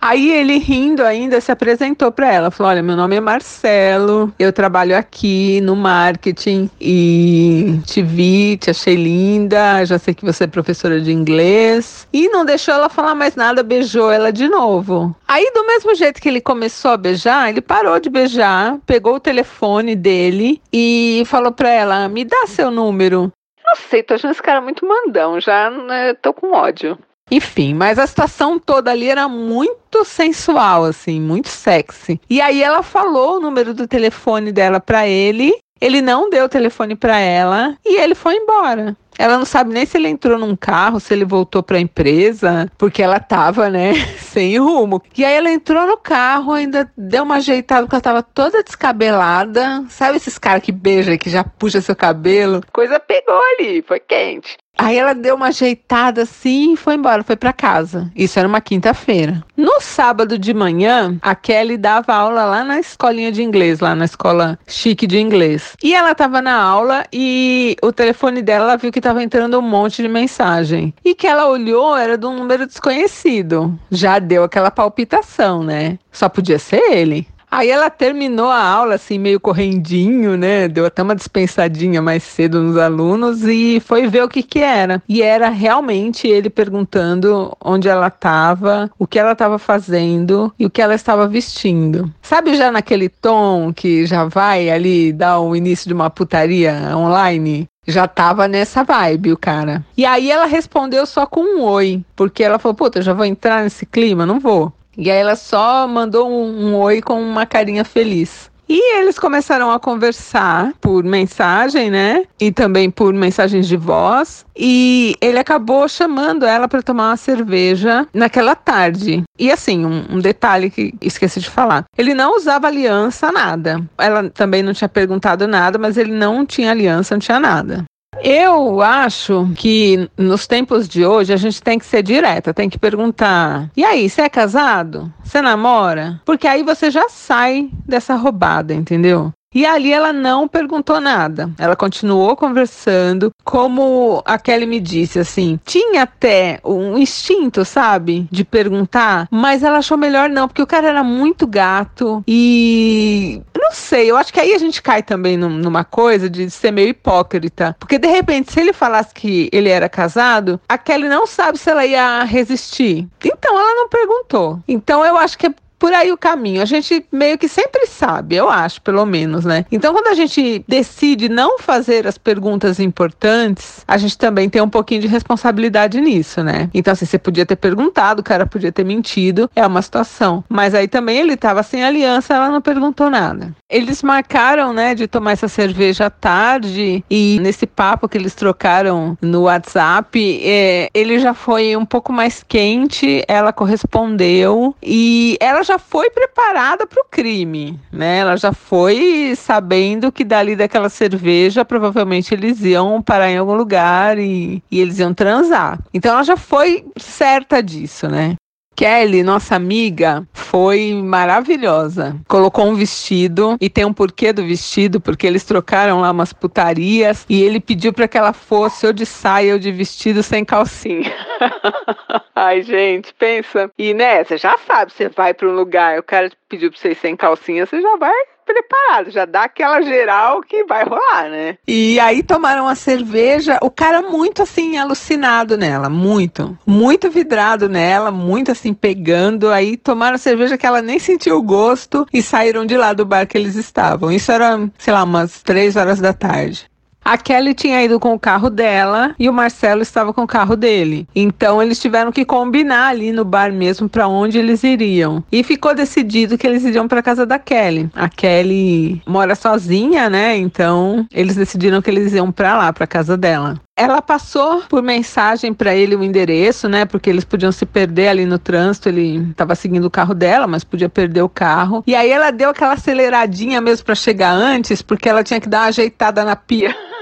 Aí 0.00 0.32
ele 0.32 0.56
rindo 0.56 1.04
ainda 1.04 1.38
se 1.38 1.52
apresentou 1.52 2.10
para 2.10 2.32
ela, 2.32 2.50
falou: 2.50 2.72
"Olha, 2.72 2.82
meu 2.82 2.96
nome 2.96 3.16
é 3.16 3.20
Marcelo, 3.20 4.32
eu 4.38 4.50
trabalho 4.50 4.96
aqui 4.96 5.60
no 5.60 5.76
marketing 5.76 6.70
e 6.80 7.78
te 7.84 8.00
vi, 8.00 8.56
te 8.56 8.70
achei 8.70 8.94
linda, 8.94 9.84
já 9.84 9.98
sei 9.98 10.14
que 10.14 10.24
você 10.24 10.44
é 10.44 10.46
professora 10.46 10.98
de 10.98 11.12
inglês". 11.12 12.08
E 12.10 12.30
não 12.30 12.42
deixou 12.42 12.72
ela 12.72 12.88
falar 12.88 13.14
mais 13.14 13.36
nada, 13.36 13.62
beijou 13.62 14.10
ela 14.10 14.32
de 14.32 14.48
novo. 14.48 15.14
Aí 15.28 15.52
do 15.54 15.66
mesmo 15.66 15.94
jeito 15.94 16.22
que 16.22 16.28
ele 16.30 16.40
começou 16.40 16.92
a 16.92 16.96
beijar, 16.96 17.50
ele 17.50 17.60
parou 17.60 18.00
de 18.00 18.08
beijar, 18.08 18.78
pegou 18.86 19.16
o 19.16 19.20
telefone 19.20 19.94
dele 19.94 20.58
e 20.72 21.22
falou 21.26 21.52
para 21.52 21.68
ela: 21.68 22.08
"Me 22.08 22.24
dá 22.24 22.46
seu 22.46 22.70
número". 22.70 23.30
Não 23.70 23.76
sei, 23.76 24.02
tô 24.02 24.14
achando 24.14 24.32
esse 24.32 24.42
cara 24.42 24.60
muito 24.60 24.84
mandão, 24.84 25.40
já 25.40 25.70
né, 25.70 26.12
tô 26.14 26.34
com 26.34 26.52
ódio. 26.52 26.98
Enfim, 27.30 27.72
mas 27.72 27.96
a 28.00 28.06
situação 28.06 28.58
toda 28.58 28.90
ali 28.90 29.08
era 29.08 29.28
muito 29.28 30.04
sensual, 30.04 30.84
assim, 30.84 31.20
muito 31.20 31.48
sexy. 31.48 32.20
E 32.28 32.40
aí 32.40 32.60
ela 32.60 32.82
falou 32.82 33.36
o 33.36 33.40
número 33.40 33.72
do 33.72 33.86
telefone 33.86 34.50
dela 34.50 34.80
para 34.80 35.06
ele, 35.06 35.56
ele 35.80 36.02
não 36.02 36.28
deu 36.28 36.44
o 36.44 36.48
telefone 36.48 36.94
para 36.94 37.18
ela 37.18 37.76
e 37.84 37.98
ele 37.98 38.14
foi 38.14 38.36
embora. 38.36 38.96
Ela 39.18 39.36
não 39.36 39.44
sabe 39.44 39.74
nem 39.74 39.84
se 39.84 39.98
ele 39.98 40.08
entrou 40.08 40.38
num 40.38 40.56
carro, 40.56 40.98
se 40.98 41.12
ele 41.12 41.26
voltou 41.26 41.62
para 41.62 41.76
a 41.76 41.80
empresa, 41.80 42.72
porque 42.78 43.02
ela 43.02 43.20
tava, 43.20 43.68
né, 43.68 43.92
sem 44.18 44.58
rumo. 44.58 45.02
E 45.14 45.22
aí 45.22 45.34
ela 45.34 45.50
entrou 45.50 45.86
no 45.86 45.98
carro, 45.98 46.52
ainda 46.52 46.90
deu 46.96 47.24
uma 47.24 47.36
ajeitada, 47.36 47.82
porque 47.82 47.96
ela 47.96 48.02
tava 48.02 48.22
toda 48.22 48.62
descabelada. 48.62 49.84
Sabe 49.90 50.16
esses 50.16 50.38
caras 50.38 50.62
que 50.62 50.72
beijam, 50.72 51.18
que 51.18 51.28
já 51.28 51.44
puxa 51.44 51.82
seu 51.82 51.94
cabelo? 51.94 52.62
Coisa 52.72 52.98
pegou 52.98 53.38
ali, 53.58 53.82
foi 53.82 54.00
quente. 54.00 54.56
Aí 54.80 54.96
ela 54.96 55.14
deu 55.14 55.34
uma 55.34 55.48
ajeitada 55.48 56.22
assim 56.22 56.72
e 56.72 56.76
foi 56.76 56.94
embora, 56.94 57.22
foi 57.22 57.36
para 57.36 57.52
casa. 57.52 58.10
Isso 58.16 58.38
era 58.38 58.48
uma 58.48 58.62
quinta-feira. 58.62 59.44
No 59.54 59.78
sábado 59.78 60.38
de 60.38 60.54
manhã, 60.54 61.18
a 61.20 61.34
Kelly 61.34 61.76
dava 61.76 62.14
aula 62.14 62.46
lá 62.46 62.64
na 62.64 62.80
escolinha 62.80 63.30
de 63.30 63.42
inglês, 63.42 63.80
lá 63.80 63.94
na 63.94 64.06
escola 64.06 64.58
chique 64.66 65.06
de 65.06 65.20
inglês. 65.20 65.76
E 65.82 65.94
ela 65.94 66.14
tava 66.14 66.40
na 66.40 66.54
aula 66.54 67.04
e 67.12 67.76
o 67.82 67.92
telefone 67.92 68.40
dela 68.40 68.64
ela 68.64 68.76
viu 68.78 68.90
que 68.90 69.02
tava 69.02 69.22
entrando 69.22 69.58
um 69.58 69.62
monte 69.62 70.00
de 70.00 70.08
mensagem. 70.08 70.94
E 71.04 71.14
que 71.14 71.26
ela 71.26 71.46
olhou 71.46 71.94
era 71.94 72.16
de 72.16 72.24
um 72.24 72.34
número 72.34 72.66
desconhecido. 72.66 73.78
Já 73.90 74.18
deu 74.18 74.44
aquela 74.44 74.70
palpitação, 74.70 75.62
né? 75.62 75.98
Só 76.10 76.26
podia 76.26 76.58
ser 76.58 76.80
ele. 76.90 77.26
Aí 77.50 77.68
ela 77.68 77.90
terminou 77.90 78.48
a 78.48 78.62
aula 78.62 78.94
assim, 78.94 79.18
meio 79.18 79.40
correndinho, 79.40 80.36
né? 80.36 80.68
Deu 80.68 80.86
até 80.86 81.02
uma 81.02 81.16
dispensadinha 81.16 82.00
mais 82.00 82.22
cedo 82.22 82.62
nos 82.62 82.76
alunos 82.76 83.42
e 83.42 83.80
foi 83.80 84.06
ver 84.06 84.22
o 84.22 84.28
que 84.28 84.42
que 84.42 84.60
era. 84.60 85.02
E 85.08 85.20
era 85.20 85.48
realmente 85.48 86.28
ele 86.28 86.48
perguntando 86.48 87.56
onde 87.62 87.88
ela 87.88 88.06
estava, 88.06 88.88
o 88.96 89.06
que 89.06 89.18
ela 89.18 89.32
estava 89.32 89.58
fazendo 89.58 90.52
e 90.58 90.64
o 90.64 90.70
que 90.70 90.80
ela 90.80 90.94
estava 90.94 91.26
vestindo. 91.26 92.12
Sabe 92.22 92.54
já 92.54 92.70
naquele 92.70 93.08
tom 93.08 93.72
que 93.72 94.06
já 94.06 94.24
vai 94.24 94.70
ali 94.70 95.12
dar 95.12 95.40
o 95.40 95.56
início 95.56 95.88
de 95.88 95.94
uma 95.94 96.08
putaria 96.08 96.96
online? 96.96 97.68
Já 97.86 98.06
tava 98.06 98.46
nessa 98.46 98.84
vibe 98.84 99.32
o 99.32 99.38
cara. 99.38 99.84
E 99.96 100.06
aí 100.06 100.30
ela 100.30 100.46
respondeu 100.46 101.04
só 101.06 101.26
com 101.26 101.40
um 101.40 101.62
oi, 101.62 102.04
porque 102.14 102.44
ela 102.44 102.58
falou: 102.58 102.74
"Puta, 102.74 103.02
já 103.02 103.12
vou 103.12 103.24
entrar 103.24 103.64
nesse 103.64 103.84
clima, 103.84 104.24
não 104.24 104.38
vou". 104.38 104.72
E 105.00 105.10
aí 105.10 105.16
ela 105.16 105.34
só 105.34 105.88
mandou 105.88 106.30
um, 106.30 106.66
um 106.66 106.76
oi 106.76 107.00
com 107.00 107.18
uma 107.22 107.46
carinha 107.46 107.86
feliz. 107.86 108.50
E 108.68 108.98
eles 108.98 109.18
começaram 109.18 109.72
a 109.72 109.80
conversar 109.80 110.74
por 110.78 111.02
mensagem, 111.02 111.90
né? 111.90 112.24
E 112.38 112.52
também 112.52 112.88
por 112.88 113.12
mensagens 113.14 113.66
de 113.66 113.78
voz. 113.78 114.44
E 114.54 115.16
ele 115.22 115.38
acabou 115.38 115.88
chamando 115.88 116.44
ela 116.44 116.68
para 116.68 116.82
tomar 116.82 117.08
uma 117.08 117.16
cerveja 117.16 118.06
naquela 118.14 118.54
tarde. 118.54 119.24
E 119.38 119.50
assim, 119.50 119.84
um, 119.84 120.04
um, 120.10 120.18
detalhe 120.20 120.70
que 120.70 120.94
esqueci 121.00 121.40
de 121.40 121.48
falar: 121.50 121.84
ele 121.98 122.12
não 122.12 122.36
usava 122.36 122.66
aliança, 122.66 123.32
nada. 123.32 123.82
Ela 123.98 124.28
também 124.30 124.62
não 124.62 124.74
tinha 124.74 124.88
perguntado 124.88 125.48
nada, 125.48 125.78
mas 125.78 125.96
ele 125.96 126.12
não 126.12 126.44
tinha 126.44 126.70
aliança, 126.70 127.14
não 127.14 127.20
tinha 127.20 127.40
nada. 127.40 127.84
Eu 128.22 128.82
acho 128.82 129.50
que 129.56 130.10
nos 130.16 130.46
tempos 130.46 130.86
de 130.88 131.04
hoje 131.06 131.32
a 131.32 131.36
gente 131.36 131.62
tem 131.62 131.78
que 131.78 131.86
ser 131.86 132.02
direta, 132.02 132.52
tem 132.52 132.68
que 132.68 132.78
perguntar: 132.78 133.70
e 133.76 133.84
aí, 133.84 134.08
você 134.08 134.22
é 134.22 134.28
casado? 134.28 135.12
Você 135.24 135.40
namora? 135.40 136.20
Porque 136.24 136.46
aí 136.46 136.62
você 136.62 136.90
já 136.90 137.08
sai 137.08 137.70
dessa 137.86 138.14
roubada, 138.14 138.74
entendeu? 138.74 139.32
E 139.52 139.66
ali 139.66 139.92
ela 139.92 140.12
não 140.12 140.46
perguntou 140.46 141.00
nada. 141.00 141.50
Ela 141.58 141.74
continuou 141.74 142.36
conversando, 142.36 143.32
como 143.44 144.22
a 144.24 144.38
Kelly 144.38 144.64
me 144.64 144.78
disse, 144.78 145.18
assim, 145.18 145.58
tinha 145.64 146.04
até 146.04 146.60
um 146.64 146.96
instinto, 146.96 147.64
sabe, 147.64 148.28
de 148.30 148.44
perguntar, 148.44 149.26
mas 149.28 149.64
ela 149.64 149.78
achou 149.78 149.98
melhor 149.98 150.30
não, 150.30 150.46
porque 150.46 150.62
o 150.62 150.66
cara 150.66 150.86
era 150.86 151.02
muito 151.02 151.48
gato 151.48 152.22
e 152.28 153.42
não 153.56 153.72
sei, 153.72 154.08
eu 154.08 154.16
acho 154.16 154.32
que 154.32 154.38
aí 154.38 154.54
a 154.54 154.58
gente 154.58 154.80
cai 154.80 155.02
também 155.02 155.36
numa 155.36 155.82
coisa 155.82 156.30
de 156.30 156.48
ser 156.48 156.70
meio 156.70 156.90
hipócrita, 156.90 157.76
porque 157.78 157.98
de 157.98 158.06
repente 158.06 158.52
se 158.52 158.60
ele 158.60 158.72
falasse 158.72 159.12
que 159.12 159.50
ele 159.52 159.68
era 159.68 159.88
casado, 159.88 160.60
a 160.68 160.78
Kelly 160.78 161.08
não 161.08 161.26
sabe 161.26 161.58
se 161.58 161.68
ela 161.68 161.84
ia 161.84 162.22
resistir. 162.22 163.08
Então 163.24 163.58
ela 163.58 163.74
não 163.74 163.88
perguntou. 163.88 164.60
Então 164.68 165.04
eu 165.04 165.16
acho 165.16 165.36
que 165.36 165.48
é 165.48 165.54
por 165.80 165.94
aí 165.94 166.12
o 166.12 166.16
caminho. 166.16 166.60
A 166.60 166.66
gente 166.66 167.04
meio 167.10 167.38
que 167.38 167.48
sempre 167.48 167.86
sabe, 167.86 168.36
eu 168.36 168.50
acho, 168.50 168.82
pelo 168.82 169.04
menos, 169.06 169.46
né? 169.46 169.64
Então, 169.72 169.94
quando 169.94 170.08
a 170.08 170.14
gente 170.14 170.62
decide 170.68 171.28
não 171.28 171.58
fazer 171.58 172.06
as 172.06 172.18
perguntas 172.18 172.78
importantes, 172.78 173.82
a 173.88 173.96
gente 173.96 174.16
também 174.18 174.48
tem 174.48 174.60
um 174.60 174.68
pouquinho 174.68 175.00
de 175.00 175.06
responsabilidade 175.06 175.98
nisso, 176.00 176.44
né? 176.44 176.68
Então, 176.74 176.92
assim, 176.92 177.06
você 177.06 177.18
podia 177.18 177.46
ter 177.46 177.56
perguntado, 177.56 178.20
o 178.20 178.22
cara 178.24 178.44
podia 178.44 178.70
ter 178.70 178.84
mentido, 178.84 179.50
é 179.56 179.66
uma 179.66 179.80
situação. 179.80 180.44
Mas 180.48 180.74
aí 180.74 180.86
também 180.86 181.18
ele 181.18 181.36
tava 181.36 181.62
sem 181.62 181.82
aliança, 181.82 182.34
ela 182.34 182.50
não 182.50 182.60
perguntou 182.60 183.08
nada. 183.08 183.54
Eles 183.68 184.02
marcaram, 184.02 184.74
né, 184.74 184.94
de 184.94 185.06
tomar 185.06 185.32
essa 185.32 185.48
cerveja 185.48 186.06
à 186.06 186.10
tarde 186.10 187.02
e 187.08 187.38
nesse 187.40 187.66
papo 187.66 188.08
que 188.08 188.18
eles 188.18 188.34
trocaram 188.34 189.16
no 189.22 189.42
WhatsApp, 189.42 190.40
é, 190.44 190.90
ele 190.92 191.18
já 191.18 191.32
foi 191.32 191.74
um 191.74 191.86
pouco 191.86 192.12
mais 192.12 192.44
quente, 192.46 193.24
ela 193.26 193.52
correspondeu 193.52 194.74
e 194.82 195.38
ela 195.40 195.62
já 195.62 195.69
foi 195.78 196.10
preparada 196.10 196.86
para 196.86 197.00
o 197.00 197.06
crime, 197.10 197.78
né? 197.92 198.18
Ela 198.18 198.36
já 198.36 198.52
foi 198.52 199.34
sabendo 199.36 200.12
que 200.12 200.24
dali 200.24 200.56
daquela 200.56 200.88
cerveja 200.88 201.64
provavelmente 201.64 202.34
eles 202.34 202.62
iam 202.62 203.00
parar 203.02 203.30
em 203.30 203.38
algum 203.38 203.54
lugar 203.54 204.18
e, 204.18 204.62
e 204.70 204.80
eles 204.80 204.98
iam 204.98 205.14
transar. 205.14 205.78
Então 205.92 206.12
ela 206.12 206.22
já 206.22 206.36
foi 206.36 206.84
certa 206.96 207.62
disso, 207.62 208.08
né? 208.08 208.36
Kelly, 208.80 209.22
nossa 209.22 209.56
amiga, 209.56 210.26
foi 210.32 210.94
maravilhosa. 210.94 212.16
Colocou 212.26 212.66
um 212.66 212.74
vestido 212.74 213.56
e 213.60 213.68
tem 213.68 213.84
um 213.84 213.92
porquê 213.92 214.32
do 214.32 214.42
vestido, 214.42 215.00
porque 215.00 215.26
eles 215.26 215.44
trocaram 215.44 216.00
lá 216.00 216.10
umas 216.10 216.32
putarias 216.32 217.26
e 217.28 217.42
ele 217.42 217.60
pediu 217.60 217.92
para 217.92 218.08
que 218.08 218.16
ela 218.16 218.32
fosse 218.32 218.86
ou 218.86 218.92
de 218.92 219.04
saia 219.04 219.52
ou 219.52 219.58
de 219.58 219.70
vestido 219.70 220.22
sem 220.22 220.44
calcinha. 220.44 221.12
Ai, 222.34 222.62
gente, 222.62 223.12
pensa. 223.14 223.70
E 223.76 223.92
né, 223.92 224.24
você 224.24 224.38
já 224.38 224.56
sabe, 224.66 224.92
você 224.92 225.10
vai 225.10 225.34
para 225.34 225.48
um 225.48 225.54
lugar, 225.54 225.98
o 225.98 226.02
cara 226.02 226.30
pediu 226.30 226.39
para 226.58 226.70
você 226.70 226.90
ir 226.90 226.96
sem 226.96 227.16
calcinha, 227.16 227.66
você 227.66 227.80
já 227.80 227.96
vai 227.96 228.14
preparado, 228.52 229.10
já 229.10 229.24
dá 229.24 229.44
aquela 229.44 229.80
geral 229.80 230.40
que 230.40 230.64
vai 230.64 230.84
rolar, 230.84 231.30
né? 231.30 231.58
E 231.66 232.00
aí 232.00 232.22
tomaram 232.22 232.66
a 232.66 232.74
cerveja, 232.74 233.58
o 233.62 233.70
cara 233.70 234.02
muito 234.02 234.42
assim 234.42 234.76
alucinado 234.76 235.56
nela, 235.56 235.88
muito, 235.88 236.58
muito 236.66 237.10
vidrado 237.10 237.68
nela, 237.68 238.10
muito 238.10 238.50
assim 238.50 238.74
pegando, 238.74 239.50
aí 239.50 239.76
tomaram 239.76 240.16
a 240.16 240.18
cerveja 240.18 240.58
que 240.58 240.66
ela 240.66 240.82
nem 240.82 240.98
sentiu 240.98 241.36
o 241.36 241.42
gosto 241.42 242.06
e 242.12 242.20
saíram 242.22 242.66
de 242.66 242.76
lá 242.76 242.92
do 242.92 243.06
bar 243.06 243.26
que 243.26 243.38
eles 243.38 243.54
estavam. 243.54 244.10
Isso 244.10 244.32
era, 244.32 244.68
sei 244.78 244.92
lá, 244.92 245.04
umas 245.04 245.42
três 245.42 245.76
horas 245.76 246.00
da 246.00 246.12
tarde. 246.12 246.68
A 247.04 247.16
Kelly 247.16 247.54
tinha 247.54 247.82
ido 247.82 247.98
com 247.98 248.14
o 248.14 248.18
carro 248.18 248.50
dela 248.50 249.14
e 249.18 249.28
o 249.28 249.32
Marcelo 249.32 249.82
estava 249.82 250.12
com 250.12 250.22
o 250.22 250.26
carro 250.26 250.56
dele. 250.56 251.08
Então 251.14 251.62
eles 251.62 251.80
tiveram 251.80 252.12
que 252.12 252.24
combinar 252.24 252.88
ali 252.88 253.10
no 253.12 253.24
bar 253.24 253.52
mesmo 253.52 253.88
para 253.88 254.06
onde 254.06 254.38
eles 254.38 254.62
iriam. 254.62 255.24
E 255.32 255.42
ficou 255.42 255.74
decidido 255.74 256.38
que 256.38 256.46
eles 256.46 256.64
iriam 256.64 256.86
para 256.86 257.02
casa 257.02 257.26
da 257.26 257.38
Kelly. 257.38 257.90
A 257.94 258.08
Kelly 258.08 259.02
mora 259.06 259.34
sozinha, 259.34 260.08
né? 260.10 260.36
Então 260.36 261.06
eles 261.12 261.36
decidiram 261.36 261.82
que 261.82 261.90
eles 261.90 262.12
iam 262.12 262.30
para 262.30 262.56
lá, 262.56 262.72
para 262.72 262.86
casa 262.86 263.16
dela 263.16 263.60
ela 263.80 264.02
passou 264.02 264.62
por 264.68 264.82
mensagem 264.82 265.54
para 265.54 265.74
ele 265.74 265.96
o 265.96 266.04
endereço, 266.04 266.68
né? 266.68 266.84
Porque 266.84 267.08
eles 267.08 267.24
podiam 267.24 267.50
se 267.50 267.64
perder 267.64 268.08
ali 268.08 268.26
no 268.26 268.38
trânsito. 268.38 268.90
Ele 268.90 269.30
estava 269.30 269.54
seguindo 269.54 269.86
o 269.86 269.90
carro 269.90 270.12
dela, 270.12 270.46
mas 270.46 270.62
podia 270.62 270.90
perder 270.90 271.22
o 271.22 271.30
carro. 271.30 271.82
E 271.86 271.94
aí 271.94 272.10
ela 272.10 272.30
deu 272.30 272.50
aquela 272.50 272.74
aceleradinha 272.74 273.58
mesmo 273.58 273.86
para 273.86 273.94
chegar 273.94 274.32
antes, 274.32 274.82
porque 274.82 275.08
ela 275.08 275.24
tinha 275.24 275.40
que 275.40 275.48
dar 275.48 275.60
uma 275.60 275.68
ajeitada 275.68 276.22
na 276.26 276.36
pia. 276.36 276.76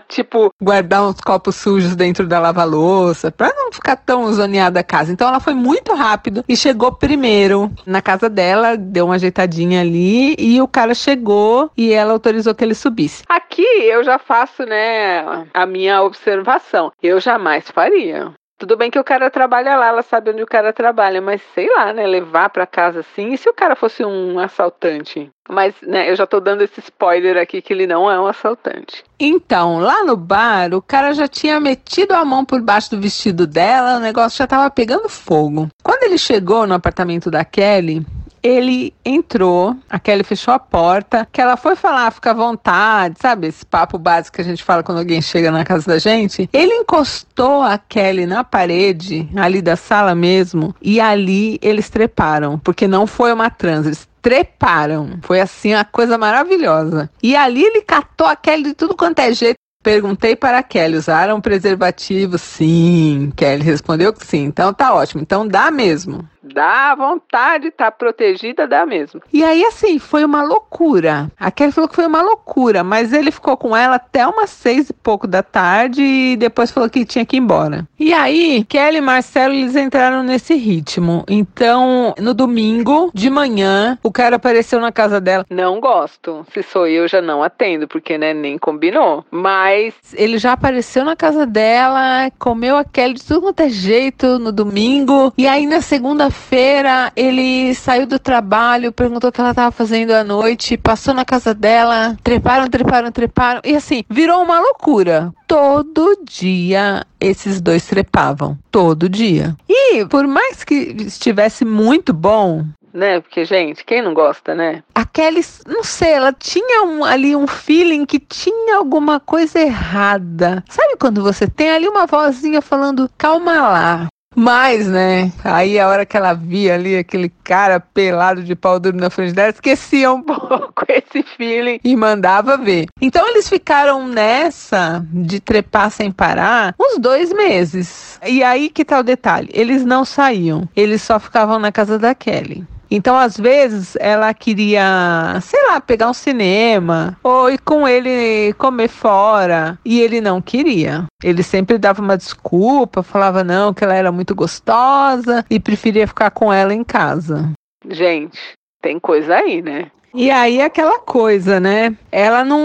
tipo, 0.08 0.50
guardar 0.60 1.02
uns 1.06 1.20
copos 1.20 1.56
sujos 1.56 1.94
dentro 1.94 2.26
da 2.26 2.38
lava-louça, 2.38 3.30
pra 3.30 3.52
não 3.54 3.72
ficar 3.72 3.96
tão 3.96 4.32
zoneada 4.32 4.80
a 4.80 4.84
casa. 4.84 5.12
Então 5.12 5.28
ela 5.28 5.40
foi 5.40 5.54
muito 5.54 5.94
rápido 5.94 6.44
e 6.48 6.56
chegou 6.56 6.92
primeiro 6.92 7.70
na 7.84 8.02
casa 8.02 8.28
dela, 8.28 8.76
deu 8.76 9.06
uma 9.06 9.14
ajeitadinha 9.14 9.80
ali 9.80 10.34
e 10.38 10.60
o 10.60 10.68
cara 10.68 10.94
chegou 10.94 11.70
e 11.76 11.92
ela 11.92 12.12
autorizou 12.12 12.54
que 12.54 12.64
ele 12.64 12.74
subisse. 12.74 13.24
Aqui 13.28 13.62
eu 13.62 14.02
já 14.04 14.18
faço, 14.18 14.64
né, 14.64 15.46
a 15.52 15.66
minha 15.66 16.02
observação. 16.02 16.92
Eu 17.02 17.20
jamais 17.20 17.70
faria. 17.70 18.32
Tudo 18.58 18.76
bem 18.76 18.90
que 18.90 18.98
o 18.98 19.04
cara 19.04 19.30
trabalha 19.30 19.76
lá, 19.76 19.88
ela 19.88 20.02
sabe 20.02 20.30
onde 20.30 20.42
o 20.42 20.46
cara 20.46 20.72
trabalha, 20.72 21.20
mas 21.20 21.42
sei 21.54 21.68
lá, 21.68 21.92
né? 21.92 22.06
Levar 22.06 22.48
para 22.48 22.66
casa 22.66 23.00
assim. 23.00 23.32
E 23.32 23.38
se 23.38 23.48
o 23.48 23.54
cara 23.54 23.76
fosse 23.76 24.02
um 24.02 24.38
assaltante? 24.38 25.30
Mas, 25.48 25.74
né, 25.82 26.10
eu 26.10 26.16
já 26.16 26.26
tô 26.26 26.40
dando 26.40 26.62
esse 26.62 26.80
spoiler 26.80 27.36
aqui 27.36 27.60
que 27.60 27.72
ele 27.72 27.86
não 27.86 28.10
é 28.10 28.18
um 28.18 28.26
assaltante. 28.26 29.04
Então, 29.20 29.78
lá 29.78 30.02
no 30.04 30.16
bar, 30.16 30.74
o 30.74 30.82
cara 30.82 31.12
já 31.12 31.28
tinha 31.28 31.60
metido 31.60 32.12
a 32.12 32.24
mão 32.24 32.44
por 32.44 32.60
baixo 32.60 32.90
do 32.90 33.00
vestido 33.00 33.46
dela, 33.46 33.98
o 33.98 34.00
negócio 34.00 34.38
já 34.38 34.46
tava 34.46 34.68
pegando 34.70 35.08
fogo. 35.08 35.68
Quando 35.82 36.02
ele 36.02 36.18
chegou 36.18 36.66
no 36.66 36.74
apartamento 36.74 37.30
da 37.30 37.44
Kelly, 37.44 38.04
ele 38.46 38.94
entrou, 39.04 39.76
a 39.90 39.98
Kelly 39.98 40.22
fechou 40.22 40.54
a 40.54 40.58
porta, 40.58 41.26
que 41.32 41.40
ela 41.40 41.56
foi 41.56 41.74
falar, 41.74 42.12
fica 42.12 42.30
à 42.30 42.34
vontade, 42.34 43.16
sabe? 43.20 43.48
Esse 43.48 43.66
papo 43.66 43.98
básico 43.98 44.36
que 44.36 44.40
a 44.40 44.44
gente 44.44 44.62
fala 44.62 44.84
quando 44.84 44.98
alguém 44.98 45.20
chega 45.20 45.50
na 45.50 45.64
casa 45.64 45.86
da 45.86 45.98
gente. 45.98 46.48
Ele 46.52 46.72
encostou 46.72 47.62
a 47.62 47.76
Kelly 47.76 48.24
na 48.24 48.44
parede, 48.44 49.28
ali 49.34 49.60
da 49.60 49.74
sala 49.74 50.14
mesmo, 50.14 50.74
e 50.80 51.00
ali 51.00 51.58
eles 51.60 51.90
treparam, 51.90 52.56
porque 52.58 52.86
não 52.86 53.06
foi 53.06 53.32
uma 53.32 53.50
trans, 53.50 53.86
eles 53.86 54.08
treparam. 54.22 55.18
Foi 55.22 55.40
assim, 55.40 55.74
uma 55.74 55.84
coisa 55.84 56.16
maravilhosa. 56.16 57.10
E 57.20 57.34
ali 57.34 57.64
ele 57.64 57.82
catou 57.82 58.28
a 58.28 58.36
Kelly 58.36 58.62
de 58.62 58.74
tudo 58.74 58.96
quanto 58.96 59.18
é 59.18 59.32
jeito. 59.32 59.56
Perguntei 59.82 60.34
para 60.34 60.58
a 60.58 60.62
Kelly, 60.64 60.96
usaram 60.96 61.40
preservativo? 61.40 62.36
Sim. 62.38 63.32
Kelly 63.36 63.62
respondeu 63.62 64.12
que 64.12 64.26
sim. 64.26 64.42
Então 64.42 64.74
tá 64.74 64.92
ótimo. 64.92 65.22
Então 65.22 65.46
dá 65.46 65.70
mesmo. 65.70 66.28
Dá 66.52 66.94
vontade, 66.94 67.70
tá 67.70 67.90
protegida, 67.90 68.66
dá 68.66 68.86
mesmo. 68.86 69.20
E 69.32 69.42
aí, 69.42 69.64
assim, 69.64 69.98
foi 69.98 70.24
uma 70.24 70.42
loucura. 70.42 71.30
A 71.38 71.50
Kelly 71.50 71.72
falou 71.72 71.88
que 71.88 71.96
foi 71.96 72.06
uma 72.06 72.22
loucura, 72.22 72.84
mas 72.84 73.12
ele 73.12 73.30
ficou 73.30 73.56
com 73.56 73.76
ela 73.76 73.96
até 73.96 74.26
umas 74.26 74.50
seis 74.50 74.90
e 74.90 74.92
pouco 74.92 75.26
da 75.26 75.42
tarde 75.42 76.02
e 76.02 76.36
depois 76.36 76.70
falou 76.70 76.88
que 76.88 77.04
tinha 77.04 77.24
que 77.24 77.36
ir 77.36 77.40
embora. 77.40 77.86
E 77.98 78.12
aí, 78.12 78.64
Kelly 78.64 78.98
e 78.98 79.00
Marcelo, 79.00 79.54
eles 79.54 79.76
entraram 79.76 80.22
nesse 80.22 80.54
ritmo. 80.54 81.24
Então, 81.28 82.14
no 82.18 82.32
domingo 82.32 83.10
de 83.12 83.28
manhã, 83.30 83.98
o 84.02 84.12
cara 84.12 84.36
apareceu 84.36 84.80
na 84.80 84.92
casa 84.92 85.20
dela. 85.20 85.44
Não 85.50 85.80
gosto. 85.80 86.46
Se 86.52 86.62
sou 86.62 86.86
eu, 86.86 87.08
já 87.08 87.20
não 87.20 87.42
atendo, 87.42 87.88
porque, 87.88 88.16
né, 88.18 88.32
nem 88.32 88.58
combinou. 88.58 89.24
Mas 89.30 89.94
ele 90.14 90.38
já 90.38 90.52
apareceu 90.52 91.04
na 91.04 91.16
casa 91.16 91.46
dela, 91.46 92.30
comeu 92.38 92.76
a 92.76 92.84
Kelly 92.84 93.14
de 93.14 93.24
tudo 93.24 93.42
quanto 93.42 93.60
é 93.60 93.68
jeito 93.68 94.38
no 94.38 94.52
domingo. 94.52 95.32
E 95.36 95.46
aí, 95.46 95.66
na 95.66 95.80
segunda 95.80 96.30
feira 96.36 97.12
ele 97.16 97.74
saiu 97.74 98.06
do 98.06 98.18
trabalho, 98.18 98.92
perguntou 98.92 99.30
o 99.30 99.32
que 99.32 99.40
ela 99.40 99.50
estava 99.50 99.72
fazendo 99.72 100.12
à 100.12 100.22
noite, 100.22 100.76
passou 100.76 101.12
na 101.12 101.24
casa 101.24 101.54
dela, 101.54 102.16
treparam, 102.22 102.68
treparam, 102.68 103.10
treparam. 103.10 103.60
E 103.64 103.74
assim, 103.74 104.04
virou 104.08 104.42
uma 104.42 104.60
loucura. 104.60 105.32
Todo 105.46 106.20
dia 106.24 107.04
esses 107.18 107.60
dois 107.60 107.86
trepavam. 107.86 108.58
Todo 108.70 109.08
dia. 109.08 109.56
E 109.68 110.04
por 110.06 110.26
mais 110.26 110.62
que 110.62 110.74
estivesse 110.74 111.64
muito 111.64 112.12
bom, 112.12 112.64
né? 112.96 113.20
Porque, 113.20 113.44
gente, 113.44 113.84
quem 113.84 114.00
não 114.00 114.14
gosta, 114.14 114.54
né? 114.54 114.82
A 114.94 115.04
Kelly, 115.04 115.42
não 115.66 115.84
sei, 115.84 116.12
ela 116.12 116.32
tinha 116.32 116.82
um, 116.82 117.04
ali 117.04 117.36
um 117.36 117.46
feeling 117.46 118.06
que 118.06 118.18
tinha 118.18 118.78
alguma 118.78 119.20
coisa 119.20 119.60
errada. 119.60 120.64
Sabe 120.66 120.96
quando 120.98 121.22
você 121.22 121.46
tem 121.46 121.70
ali 121.70 121.86
uma 121.86 122.06
vozinha 122.06 122.62
falando, 122.62 123.10
calma 123.18 123.52
lá, 123.52 124.06
Mas, 124.38 124.86
né, 124.86 125.32
aí 125.42 125.80
a 125.80 125.88
hora 125.88 126.04
que 126.04 126.14
ela 126.14 126.34
via 126.34 126.74
ali 126.74 126.94
aquele 126.94 127.32
cara 127.42 127.80
pelado 127.80 128.42
de 128.42 128.54
pau 128.54 128.78
duro 128.78 128.98
na 128.98 129.08
frente 129.08 129.32
dela, 129.32 129.48
esquecia 129.48 130.12
um 130.12 130.20
pouco 130.22 130.84
esse 130.86 131.22
feeling 131.22 131.80
e 131.82 131.96
mandava 131.96 132.58
ver. 132.58 132.84
Então 133.00 133.26
eles 133.26 133.48
ficaram 133.48 134.06
nessa 134.06 135.02
de 135.10 135.40
trepar 135.40 135.90
sem 135.90 136.12
parar 136.12 136.74
uns 136.78 136.98
dois 136.98 137.32
meses. 137.32 138.20
E 138.26 138.44
aí 138.44 138.68
que 138.68 138.84
tá 138.84 139.00
o 139.00 139.02
detalhe: 139.02 139.48
eles 139.54 139.86
não 139.86 140.04
saíam, 140.04 140.68
eles 140.76 141.00
só 141.00 141.18
ficavam 141.18 141.58
na 141.58 141.72
casa 141.72 141.98
da 141.98 142.14
Kelly. 142.14 142.66
Então, 142.90 143.16
às 143.16 143.36
vezes, 143.36 143.96
ela 144.00 144.32
queria, 144.32 145.38
sei 145.42 145.60
lá, 145.68 145.80
pegar 145.80 146.08
um 146.08 146.14
cinema 146.14 147.16
ou 147.22 147.50
ir 147.50 147.58
com 147.58 147.86
ele 147.86 148.52
comer 148.54 148.88
fora. 148.88 149.78
E 149.84 150.00
ele 150.00 150.20
não 150.20 150.40
queria. 150.40 151.04
Ele 151.22 151.42
sempre 151.42 151.78
dava 151.78 152.00
uma 152.00 152.16
desculpa, 152.16 153.02
falava 153.02 153.42
não, 153.42 153.74
que 153.74 153.82
ela 153.82 153.94
era 153.94 154.12
muito 154.12 154.34
gostosa 154.34 155.44
e 155.50 155.58
preferia 155.58 156.06
ficar 156.06 156.30
com 156.30 156.52
ela 156.52 156.72
em 156.72 156.84
casa. 156.84 157.52
Gente, 157.88 158.38
tem 158.80 158.98
coisa 158.98 159.36
aí, 159.36 159.62
né? 159.62 159.90
E 160.14 160.30
aí 160.30 160.62
aquela 160.62 160.98
coisa, 160.98 161.60
né? 161.60 161.94
Ela 162.10 162.42
não, 162.42 162.58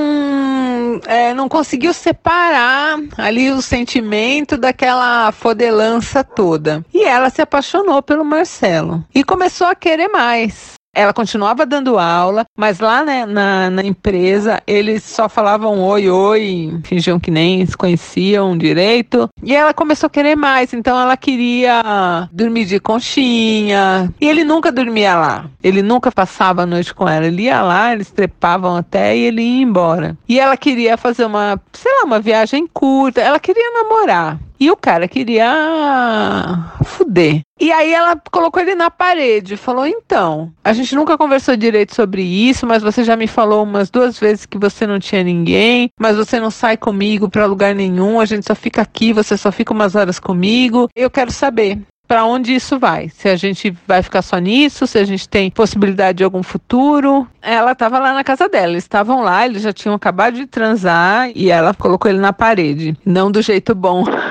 é, 1.05 1.33
não 1.33 1.47
conseguiu 1.47 1.93
separar 1.93 2.97
ali 3.17 3.51
o 3.51 3.61
sentimento 3.61 4.57
daquela 4.57 5.31
fodelança 5.31 6.23
toda. 6.23 6.83
E 6.93 7.03
ela 7.03 7.29
se 7.29 7.41
apaixonou 7.41 8.01
pelo 8.01 8.25
Marcelo 8.25 9.05
e 9.13 9.23
começou 9.23 9.67
a 9.67 9.75
querer 9.75 10.07
mais. 10.07 10.80
Ela 10.93 11.13
continuava 11.13 11.65
dando 11.65 11.97
aula, 11.97 12.45
mas 12.55 12.79
lá 12.79 13.03
né, 13.03 13.25
na, 13.25 13.69
na, 13.69 13.81
empresa 13.81 14.61
eles 14.67 15.03
só 15.03 15.29
falavam 15.29 15.79
oi, 15.79 16.09
oi, 16.09 16.79
fingiam 16.83 17.17
que 17.17 17.31
nem 17.31 17.65
se 17.65 17.77
conheciam 17.77 18.57
direito. 18.57 19.29
E 19.41 19.55
ela 19.55 19.73
começou 19.73 20.07
a 20.07 20.09
querer 20.09 20.35
mais, 20.35 20.73
então 20.73 20.99
ela 20.99 21.15
queria 21.15 22.27
dormir 22.31 22.65
de 22.65 22.79
conchinha. 22.79 24.13
E 24.19 24.27
ele 24.27 24.43
nunca 24.43 24.69
dormia 24.69 25.15
lá. 25.15 25.49
Ele 25.63 25.81
nunca 25.81 26.11
passava 26.11 26.63
a 26.63 26.65
noite 26.65 26.93
com 26.93 27.07
ela. 27.07 27.25
Ele 27.25 27.43
ia 27.43 27.61
lá, 27.61 27.93
eles 27.93 28.11
trepavam 28.11 28.75
até 28.75 29.15
e 29.15 29.21
ele 29.21 29.41
ia 29.41 29.63
embora. 29.63 30.17
E 30.27 30.39
ela 30.39 30.57
queria 30.57 30.97
fazer 30.97 31.25
uma, 31.25 31.59
sei 31.71 31.91
lá, 31.99 32.03
uma 32.03 32.19
viagem 32.19 32.67
curta. 32.67 33.21
Ela 33.21 33.39
queria 33.39 33.71
namorar. 33.71 34.39
E 34.61 34.69
o 34.69 34.77
cara 34.77 35.07
queria 35.07 36.71
fuder. 36.85 37.41
E 37.59 37.71
aí 37.71 37.91
ela 37.91 38.15
colocou 38.31 38.61
ele 38.61 38.75
na 38.75 38.91
parede, 38.91 39.57
falou: 39.57 39.87
"Então, 39.87 40.53
a 40.63 40.71
gente 40.71 40.93
nunca 40.95 41.17
conversou 41.17 41.57
direito 41.57 41.95
sobre 41.95 42.21
isso, 42.21 42.67
mas 42.67 42.83
você 42.83 43.03
já 43.03 43.15
me 43.15 43.25
falou 43.25 43.63
umas 43.63 43.89
duas 43.89 44.19
vezes 44.19 44.45
que 44.45 44.59
você 44.59 44.85
não 44.85 44.99
tinha 44.99 45.23
ninguém, 45.23 45.89
mas 45.99 46.15
você 46.15 46.39
não 46.39 46.51
sai 46.51 46.77
comigo 46.77 47.27
para 47.27 47.47
lugar 47.47 47.73
nenhum, 47.73 48.19
a 48.19 48.25
gente 48.25 48.45
só 48.45 48.53
fica 48.53 48.83
aqui, 48.83 49.11
você 49.11 49.35
só 49.35 49.51
fica 49.51 49.73
umas 49.73 49.95
horas 49.95 50.19
comigo. 50.19 50.87
Eu 50.95 51.09
quero 51.09 51.31
saber 51.31 51.81
para 52.11 52.25
onde 52.25 52.53
isso 52.53 52.77
vai. 52.77 53.07
Se 53.07 53.29
a 53.29 53.37
gente 53.37 53.73
vai 53.87 54.03
ficar 54.03 54.21
só 54.21 54.37
nisso, 54.37 54.85
se 54.85 54.97
a 54.97 55.03
gente 55.05 55.29
tem 55.29 55.49
possibilidade 55.49 56.17
de 56.17 56.25
algum 56.25 56.43
futuro. 56.43 57.25
Ela 57.41 57.71
estava 57.71 57.99
lá 57.99 58.13
na 58.13 58.21
casa 58.21 58.49
dela, 58.49 58.73
eles 58.73 58.83
estavam 58.83 59.21
lá, 59.21 59.45
eles 59.45 59.61
já 59.61 59.71
tinham 59.71 59.95
acabado 59.95 60.33
de 60.33 60.45
transar 60.45 61.31
e 61.33 61.49
ela 61.49 61.73
colocou 61.73 62.11
ele 62.11 62.19
na 62.19 62.33
parede. 62.33 62.97
Não 63.05 63.31
do 63.31 63.41
jeito 63.41 63.73
bom. 63.73 64.03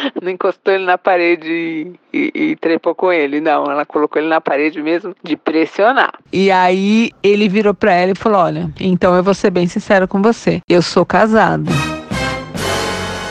não 0.20 0.30
encostou 0.30 0.74
ele 0.74 0.84
na 0.84 0.98
parede 0.98 1.48
e, 1.48 1.92
e, 2.12 2.32
e, 2.34 2.56
trepou 2.56 2.94
com 2.94 3.12
ele. 3.12 3.40
Não, 3.40 3.70
ela 3.70 3.84
colocou 3.84 4.20
ele 4.20 4.28
na 4.28 4.40
parede 4.40 4.82
mesmo 4.82 5.14
de 5.22 5.36
pressionar. 5.36 6.12
E 6.32 6.50
aí 6.50 7.10
ele 7.22 7.48
virou 7.48 7.74
pra 7.74 7.92
ela 7.92 8.12
e 8.12 8.16
falou: 8.16 8.40
Olha, 8.40 8.70
então 8.80 9.14
eu 9.16 9.22
vou 9.22 9.34
ser 9.34 9.50
bem 9.50 9.66
sincero 9.66 10.06
com 10.06 10.20
você. 10.22 10.60
Eu 10.68 10.82
sou 10.82 11.04
casado. 11.04 11.70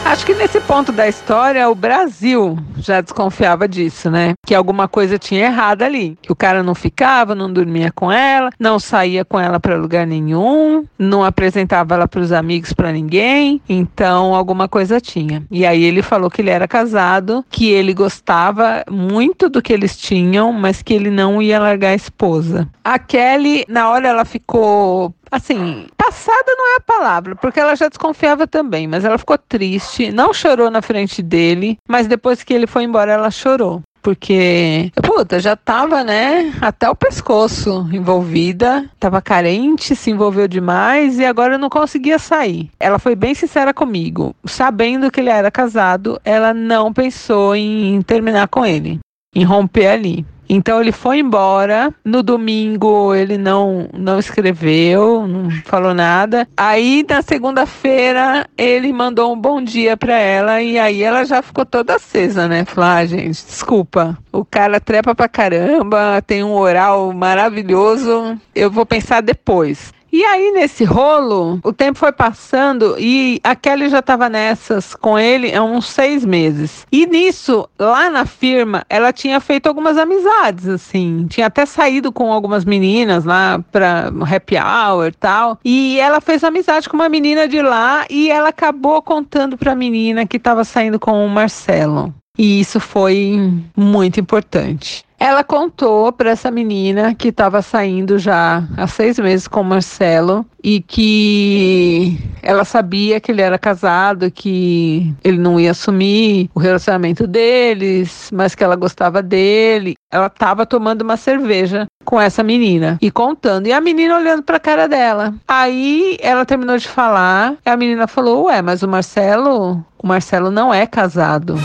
Acho 0.09 0.25
que 0.25 0.33
nesse 0.33 0.59
ponto 0.61 0.91
da 0.91 1.07
história, 1.07 1.69
o 1.69 1.75
Brasil 1.75 2.57
já 2.79 2.99
desconfiava 2.99 3.67
disso, 3.67 4.09
né? 4.09 4.33
Que 4.43 4.55
alguma 4.55 4.87
coisa 4.87 5.19
tinha 5.19 5.45
errado 5.45 5.83
ali. 5.83 6.17
Que 6.19 6.31
o 6.31 6.35
cara 6.35 6.63
não 6.63 6.73
ficava, 6.73 7.35
não 7.35 7.53
dormia 7.53 7.91
com 7.91 8.11
ela, 8.11 8.49
não 8.59 8.79
saía 8.79 9.23
com 9.23 9.39
ela 9.39 9.59
para 9.59 9.77
lugar 9.77 10.07
nenhum, 10.07 10.83
não 10.97 11.23
apresentava 11.23 11.93
ela 11.93 12.07
para 12.07 12.21
os 12.21 12.31
amigos 12.31 12.73
para 12.73 12.91
ninguém. 12.91 13.61
Então, 13.69 14.33
alguma 14.33 14.67
coisa 14.67 14.99
tinha. 14.99 15.43
E 15.51 15.63
aí 15.63 15.83
ele 15.83 16.01
falou 16.01 16.31
que 16.31 16.41
ele 16.41 16.49
era 16.49 16.67
casado, 16.67 17.45
que 17.47 17.69
ele 17.69 17.93
gostava 17.93 18.83
muito 18.89 19.47
do 19.47 19.61
que 19.61 19.71
eles 19.71 19.95
tinham, 19.95 20.51
mas 20.51 20.81
que 20.81 20.95
ele 20.95 21.11
não 21.11 21.39
ia 21.39 21.59
largar 21.59 21.89
a 21.89 21.95
esposa. 21.95 22.67
A 22.83 22.97
Kelly, 22.97 23.63
na 23.69 23.87
hora, 23.91 24.07
ela 24.07 24.25
ficou 24.25 25.13
assim, 25.31 25.87
passada 25.97 26.55
não 26.57 26.73
é 26.73 26.77
a 26.77 26.81
palavra, 26.81 27.35
porque 27.35 27.59
ela 27.59 27.75
já 27.75 27.87
desconfiava 27.87 28.47
também, 28.47 28.87
mas 28.87 29.05
ela 29.05 29.17
ficou 29.17 29.37
triste, 29.37 30.11
não 30.11 30.33
chorou 30.33 30.69
na 30.69 30.81
frente 30.81 31.21
dele, 31.21 31.77
mas 31.87 32.07
depois 32.07 32.43
que 32.43 32.53
ele 32.53 32.67
foi 32.67 32.83
embora, 32.83 33.11
ela 33.11 33.31
chorou. 33.31 33.81
Porque, 34.01 34.91
puta, 35.03 35.39
já 35.39 35.55
tava, 35.55 36.03
né, 36.03 36.53
até 36.61 36.89
o 36.89 36.95
pescoço 36.95 37.87
envolvida, 37.91 38.89
tava 38.99 39.21
carente, 39.21 39.95
se 39.95 40.09
envolveu 40.09 40.47
demais 40.47 41.19
e 41.19 41.25
agora 41.25 41.57
não 41.57 41.69
conseguia 41.69 42.17
sair. 42.17 42.69
Ela 42.79 42.97
foi 42.97 43.13
bem 43.15 43.35
sincera 43.35 43.73
comigo. 43.73 44.33
Sabendo 44.45 45.11
que 45.11 45.19
ele 45.19 45.29
era 45.29 45.51
casado, 45.51 46.19
ela 46.23 46.53
não 46.53 46.93
pensou 46.93 47.55
em 47.55 48.01
terminar 48.01 48.47
com 48.47 48.65
ele, 48.65 48.99
em 49.35 49.43
romper 49.43 49.87
ali. 49.87 50.25
Então 50.49 50.81
ele 50.81 50.91
foi 50.91 51.19
embora. 51.19 51.93
No 52.03 52.23
domingo 52.23 53.13
ele 53.13 53.37
não 53.37 53.87
não 53.93 54.17
escreveu, 54.17 55.27
não 55.27 55.51
falou 55.63 55.93
nada. 55.93 56.47
Aí 56.57 57.05
na 57.07 57.21
segunda-feira 57.21 58.47
ele 58.57 58.91
mandou 58.91 59.31
um 59.31 59.39
bom 59.39 59.61
dia 59.61 59.95
para 59.95 60.17
ela 60.17 60.61
e 60.61 60.79
aí 60.79 61.03
ela 61.03 61.23
já 61.23 61.41
ficou 61.43 61.65
toda 61.65 61.95
acesa, 61.95 62.47
né? 62.47 62.65
Falou: 62.65 62.89
ah, 62.89 63.05
gente, 63.05 63.45
desculpa. 63.45 64.17
O 64.31 64.43
cara 64.43 64.79
trepa 64.79 65.13
pra 65.13 65.29
caramba, 65.29 66.21
tem 66.25 66.43
um 66.43 66.53
oral 66.53 67.13
maravilhoso. 67.13 68.39
Eu 68.55 68.71
vou 68.71 68.85
pensar 68.85 69.21
depois. 69.21 69.93
E 70.11 70.23
aí, 70.25 70.51
nesse 70.51 70.83
rolo, 70.83 71.59
o 71.63 71.71
tempo 71.71 71.99
foi 71.99 72.11
passando 72.11 72.95
e 72.97 73.39
a 73.43 73.55
Kelly 73.55 73.89
já 73.89 73.99
estava 73.99 74.27
nessas 74.27 74.95
com 74.95 75.17
ele 75.17 75.53
há 75.53 75.63
uns 75.63 75.87
seis 75.87 76.25
meses. 76.25 76.85
E 76.91 77.05
nisso, 77.05 77.69
lá 77.77 78.09
na 78.09 78.25
firma, 78.25 78.83
ela 78.89 79.13
tinha 79.13 79.39
feito 79.39 79.67
algumas 79.67 79.97
amizades, 79.97 80.67
assim. 80.67 81.27
Tinha 81.29 81.47
até 81.47 81.65
saído 81.65 82.11
com 82.11 82.33
algumas 82.33 82.65
meninas 82.65 83.23
lá 83.23 83.63
pra 83.71 84.11
happy 84.33 84.55
hour 84.57 85.07
e 85.07 85.11
tal. 85.11 85.59
E 85.63 85.99
ela 85.99 86.19
fez 86.19 86.43
amizade 86.43 86.89
com 86.89 86.95
uma 86.95 87.09
menina 87.09 87.47
de 87.47 87.61
lá 87.61 88.05
e 88.09 88.31
ela 88.31 88.49
acabou 88.49 89.01
contando 89.01 89.57
pra 89.57 89.75
menina 89.75 90.25
que 90.25 90.37
estava 90.37 90.63
saindo 90.63 90.99
com 90.99 91.25
o 91.25 91.29
Marcelo. 91.29 92.13
E 92.37 92.59
isso 92.59 92.79
foi 92.79 93.37
muito 93.75 94.19
importante. 94.19 95.03
Ela 95.19 95.43
contou 95.43 96.13
para 96.13 96.29
essa 96.29 96.49
menina 96.49 97.13
que 97.13 97.27
estava 97.27 97.61
saindo 97.61 98.17
já 98.17 98.63
há 98.77 98.87
seis 98.87 99.19
meses 99.19 99.49
com 99.49 99.59
o 99.59 99.65
Marcelo 99.65 100.45
e 100.63 100.79
que 100.79 102.17
ela 102.41 102.63
sabia 102.63 103.19
que 103.19 103.29
ele 103.29 103.41
era 103.41 103.59
casado, 103.59 104.31
que 104.31 105.13
ele 105.21 105.37
não 105.37 105.59
ia 105.59 105.71
assumir 105.71 106.49
o 106.55 106.59
relacionamento 106.59 107.27
deles, 107.27 108.29
mas 108.33 108.55
que 108.55 108.63
ela 108.63 108.77
gostava 108.77 109.21
dele. 109.21 109.95
Ela 110.09 110.27
estava 110.27 110.65
tomando 110.65 111.01
uma 111.01 111.17
cerveja 111.17 111.85
com 112.05 112.19
essa 112.19 112.41
menina 112.41 112.97
e 113.01 113.11
contando, 113.11 113.67
e 113.67 113.73
a 113.73 113.81
menina 113.81 114.15
olhando 114.15 114.41
para 114.41 114.55
a 114.55 114.61
cara 114.61 114.87
dela. 114.87 115.33
Aí 115.45 116.17
ela 116.21 116.45
terminou 116.45 116.77
de 116.77 116.87
falar, 116.87 117.55
e 117.65 117.69
a 117.69 117.75
menina 117.75 118.07
falou: 118.07 118.45
Ué, 118.45 118.61
mas 118.61 118.83
o 118.83 118.87
Marcelo, 118.87 119.83
o 119.97 120.07
Marcelo 120.07 120.49
não 120.49 120.73
é 120.73 120.87
casado. 120.87 121.55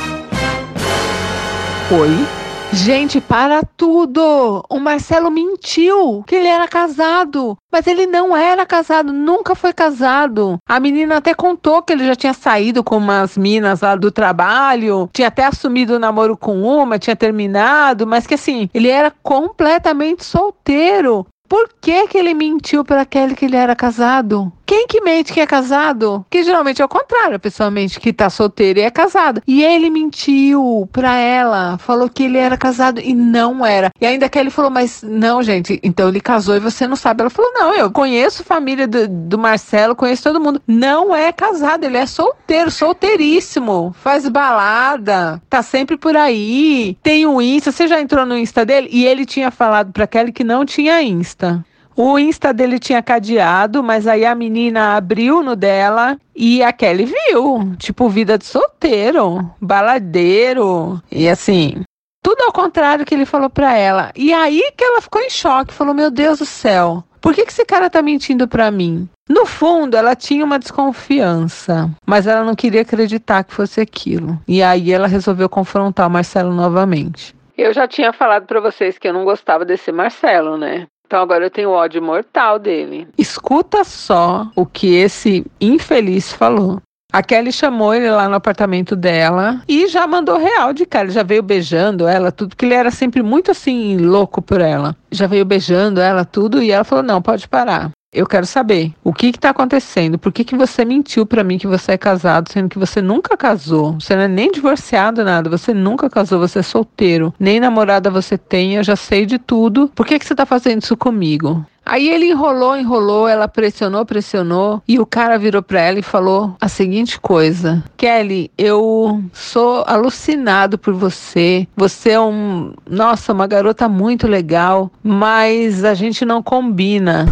Oi? 1.90 2.26
Gente, 2.72 3.20
para 3.20 3.62
tudo! 3.62 4.64
O 4.70 4.80
Marcelo 4.80 5.30
mentiu 5.30 6.24
que 6.26 6.34
ele 6.34 6.48
era 6.48 6.66
casado, 6.66 7.58
mas 7.70 7.86
ele 7.86 8.06
não 8.06 8.34
era 8.34 8.64
casado, 8.64 9.12
nunca 9.12 9.54
foi 9.54 9.72
casado. 9.74 10.56
A 10.66 10.80
menina 10.80 11.18
até 11.18 11.34
contou 11.34 11.82
que 11.82 11.92
ele 11.92 12.06
já 12.06 12.16
tinha 12.16 12.32
saído 12.32 12.82
com 12.82 12.96
umas 12.96 13.36
minas 13.36 13.82
lá 13.82 13.94
do 13.96 14.10
trabalho, 14.10 15.10
tinha 15.12 15.28
até 15.28 15.44
assumido 15.44 15.96
o 15.96 15.98
namoro 15.98 16.38
com 16.38 16.62
uma, 16.62 16.98
tinha 16.98 17.14
terminado, 17.14 18.06
mas 18.06 18.26
que 18.26 18.34
assim, 18.34 18.70
ele 18.72 18.88
era 18.88 19.12
completamente 19.22 20.24
solteiro. 20.24 21.26
Por 21.46 21.68
que, 21.80 22.08
que 22.08 22.16
ele 22.16 22.32
mentiu 22.32 22.82
para 22.82 23.04
Kelly 23.04 23.34
que 23.34 23.44
ele 23.44 23.56
era 23.56 23.76
casado? 23.76 24.50
Quem 24.66 24.86
que 24.86 25.00
mente 25.00 25.32
que 25.32 25.40
é 25.40 25.46
casado? 25.46 26.24
Que 26.30 26.42
geralmente 26.42 26.80
é 26.80 26.84
o 26.84 26.88
contrário, 26.88 27.36
a 27.36 27.38
pessoa 27.38 27.70
mente 27.70 28.00
que 28.00 28.12
tá 28.12 28.30
solteira 28.30 28.80
e 28.80 28.82
é 28.82 28.90
casada. 28.90 29.42
E 29.46 29.62
ele 29.62 29.90
mentiu 29.90 30.88
pra 30.92 31.16
ela, 31.16 31.76
falou 31.78 32.08
que 32.08 32.24
ele 32.24 32.38
era 32.38 32.56
casado 32.56 33.00
e 33.00 33.14
não 33.14 33.64
era. 33.64 33.90
E 34.00 34.06
ainda 34.06 34.28
que 34.28 34.38
ele 34.38 34.50
falou, 34.50 34.70
mas 34.70 35.02
não, 35.02 35.42
gente, 35.42 35.78
então 35.82 36.08
ele 36.08 36.20
casou 36.20 36.56
e 36.56 36.60
você 36.60 36.86
não 36.86 36.96
sabe. 36.96 37.20
Ela 37.20 37.30
falou, 37.30 37.52
não, 37.52 37.74
eu 37.74 37.90
conheço 37.90 38.42
a 38.42 38.44
família 38.44 38.86
do, 38.86 39.06
do 39.06 39.38
Marcelo, 39.38 39.94
conheço 39.94 40.22
todo 40.22 40.40
mundo. 40.40 40.62
Não 40.66 41.14
é 41.14 41.30
casado, 41.32 41.84
ele 41.84 41.98
é 41.98 42.06
solteiro, 42.06 42.70
solteiríssimo. 42.70 43.94
Faz 44.00 44.28
balada, 44.28 45.42
tá 45.48 45.62
sempre 45.62 45.96
por 45.96 46.16
aí. 46.16 46.96
Tem 47.02 47.26
o 47.26 47.40
Insta, 47.40 47.70
você 47.70 47.86
já 47.86 48.00
entrou 48.00 48.24
no 48.24 48.36
Insta 48.38 48.64
dele? 48.64 48.88
E 48.90 49.04
ele 49.04 49.26
tinha 49.26 49.50
falado 49.50 49.92
pra 49.92 50.06
Kelly 50.06 50.32
que 50.32 50.44
não 50.44 50.64
tinha 50.64 51.02
Insta. 51.02 51.64
O 51.96 52.18
Insta 52.18 52.52
dele 52.52 52.78
tinha 52.78 53.02
cadeado, 53.02 53.82
mas 53.82 54.06
aí 54.06 54.24
a 54.24 54.34
menina 54.34 54.96
abriu 54.96 55.42
no 55.42 55.54
dela 55.54 56.18
e 56.34 56.62
a 56.62 56.72
Kelly 56.72 57.04
viu. 57.04 57.74
Tipo, 57.78 58.08
vida 58.08 58.36
de 58.36 58.44
solteiro, 58.44 59.48
baladeiro. 59.60 61.00
E 61.10 61.28
assim, 61.28 61.82
tudo 62.22 62.42
ao 62.42 62.52
contrário 62.52 63.04
que 63.04 63.14
ele 63.14 63.24
falou 63.24 63.48
pra 63.48 63.76
ela. 63.76 64.10
E 64.16 64.32
aí 64.32 64.72
que 64.76 64.82
ela 64.82 65.00
ficou 65.00 65.20
em 65.20 65.30
choque, 65.30 65.74
falou: 65.74 65.94
Meu 65.94 66.10
Deus 66.10 66.40
do 66.40 66.46
céu, 66.46 67.04
por 67.20 67.32
que, 67.32 67.44
que 67.44 67.52
esse 67.52 67.64
cara 67.64 67.88
tá 67.88 68.02
mentindo 68.02 68.48
pra 68.48 68.70
mim? 68.70 69.08
No 69.28 69.46
fundo, 69.46 69.96
ela 69.96 70.16
tinha 70.16 70.44
uma 70.44 70.58
desconfiança, 70.58 71.90
mas 72.06 72.26
ela 72.26 72.44
não 72.44 72.54
queria 72.54 72.82
acreditar 72.82 73.44
que 73.44 73.54
fosse 73.54 73.80
aquilo. 73.80 74.38
E 74.48 74.62
aí 74.62 74.92
ela 74.92 75.06
resolveu 75.06 75.48
confrontar 75.48 76.06
o 76.06 76.10
Marcelo 76.10 76.52
novamente. 76.52 77.34
Eu 77.56 77.72
já 77.72 77.86
tinha 77.86 78.12
falado 78.12 78.46
para 78.46 78.60
vocês 78.60 78.98
que 78.98 79.06
eu 79.06 79.12
não 79.12 79.24
gostava 79.24 79.64
desse 79.64 79.92
Marcelo, 79.92 80.58
né? 80.58 80.86
Então 81.06 81.22
agora 81.22 81.44
eu 81.44 81.50
tenho 81.50 81.70
ódio 81.70 82.02
mortal 82.02 82.58
dele. 82.58 83.08
Escuta 83.16 83.84
só 83.84 84.48
o 84.56 84.64
que 84.64 84.94
esse 84.94 85.44
infeliz 85.60 86.32
falou. 86.32 86.80
A 87.12 87.22
Kelly 87.22 87.52
chamou 87.52 87.94
ele 87.94 88.10
lá 88.10 88.28
no 88.28 88.34
apartamento 88.34 88.96
dela 88.96 89.62
e 89.68 89.86
já 89.86 90.04
mandou 90.04 90.36
real 90.36 90.72
de 90.72 90.84
cara. 90.84 91.08
Já 91.10 91.22
veio 91.22 91.44
beijando 91.44 92.08
ela, 92.08 92.32
tudo, 92.32 92.48
porque 92.48 92.64
ele 92.64 92.74
era 92.74 92.90
sempre 92.90 93.22
muito 93.22 93.52
assim, 93.52 93.96
louco 93.98 94.42
por 94.42 94.60
ela. 94.60 94.96
Já 95.12 95.28
veio 95.28 95.44
beijando 95.44 96.00
ela, 96.00 96.24
tudo, 96.24 96.60
e 96.60 96.72
ela 96.72 96.82
falou: 96.82 97.04
não, 97.04 97.22
pode 97.22 97.46
parar. 97.46 97.92
Eu 98.14 98.26
quero 98.26 98.46
saber 98.46 98.94
o 99.02 99.12
que 99.12 99.26
está 99.26 99.50
acontecendo. 99.50 100.16
Por 100.16 100.32
que, 100.32 100.44
que 100.44 100.56
você 100.56 100.84
mentiu 100.84 101.26
para 101.26 101.42
mim 101.42 101.58
que 101.58 101.66
você 101.66 101.92
é 101.92 101.98
casado, 101.98 102.48
sendo 102.48 102.68
que 102.68 102.78
você 102.78 103.02
nunca 103.02 103.36
casou? 103.36 103.94
Você 103.94 104.14
não 104.14 104.22
é 104.22 104.28
nem 104.28 104.52
divorciado, 104.52 105.24
nada. 105.24 105.50
Você 105.50 105.74
nunca 105.74 106.08
casou, 106.08 106.38
você 106.38 106.60
é 106.60 106.62
solteiro. 106.62 107.34
Nem 107.40 107.58
namorada 107.58 108.10
você 108.10 108.38
tem, 108.38 108.76
eu 108.76 108.84
já 108.84 108.94
sei 108.94 109.26
de 109.26 109.36
tudo. 109.36 109.90
Por 109.96 110.06
que, 110.06 110.16
que 110.16 110.24
você 110.24 110.32
está 110.32 110.46
fazendo 110.46 110.82
isso 110.82 110.96
comigo? 110.96 111.66
Aí 111.84 112.08
ele 112.08 112.30
enrolou, 112.30 112.76
enrolou, 112.76 113.28
ela 113.28 113.46
pressionou, 113.46 114.06
pressionou, 114.06 114.82
e 114.88 114.98
o 114.98 115.06
cara 115.06 115.38
virou 115.38 115.62
para 115.62 115.80
ela 115.80 115.98
e 115.98 116.02
falou 116.02 116.56
a 116.60 116.68
seguinte 116.68 117.20
coisa: 117.20 117.84
Kelly, 117.96 118.50
eu 118.56 119.22
sou 119.32 119.84
alucinado 119.86 120.78
por 120.78 120.94
você. 120.94 121.66
Você 121.76 122.10
é 122.10 122.20
um, 122.20 122.72
nossa, 122.88 123.32
uma 123.32 123.46
garota 123.46 123.88
muito 123.88 124.26
legal, 124.26 124.90
mas 125.02 125.84
a 125.84 125.94
gente 125.94 126.24
não 126.24 126.42
combina. 126.42 127.26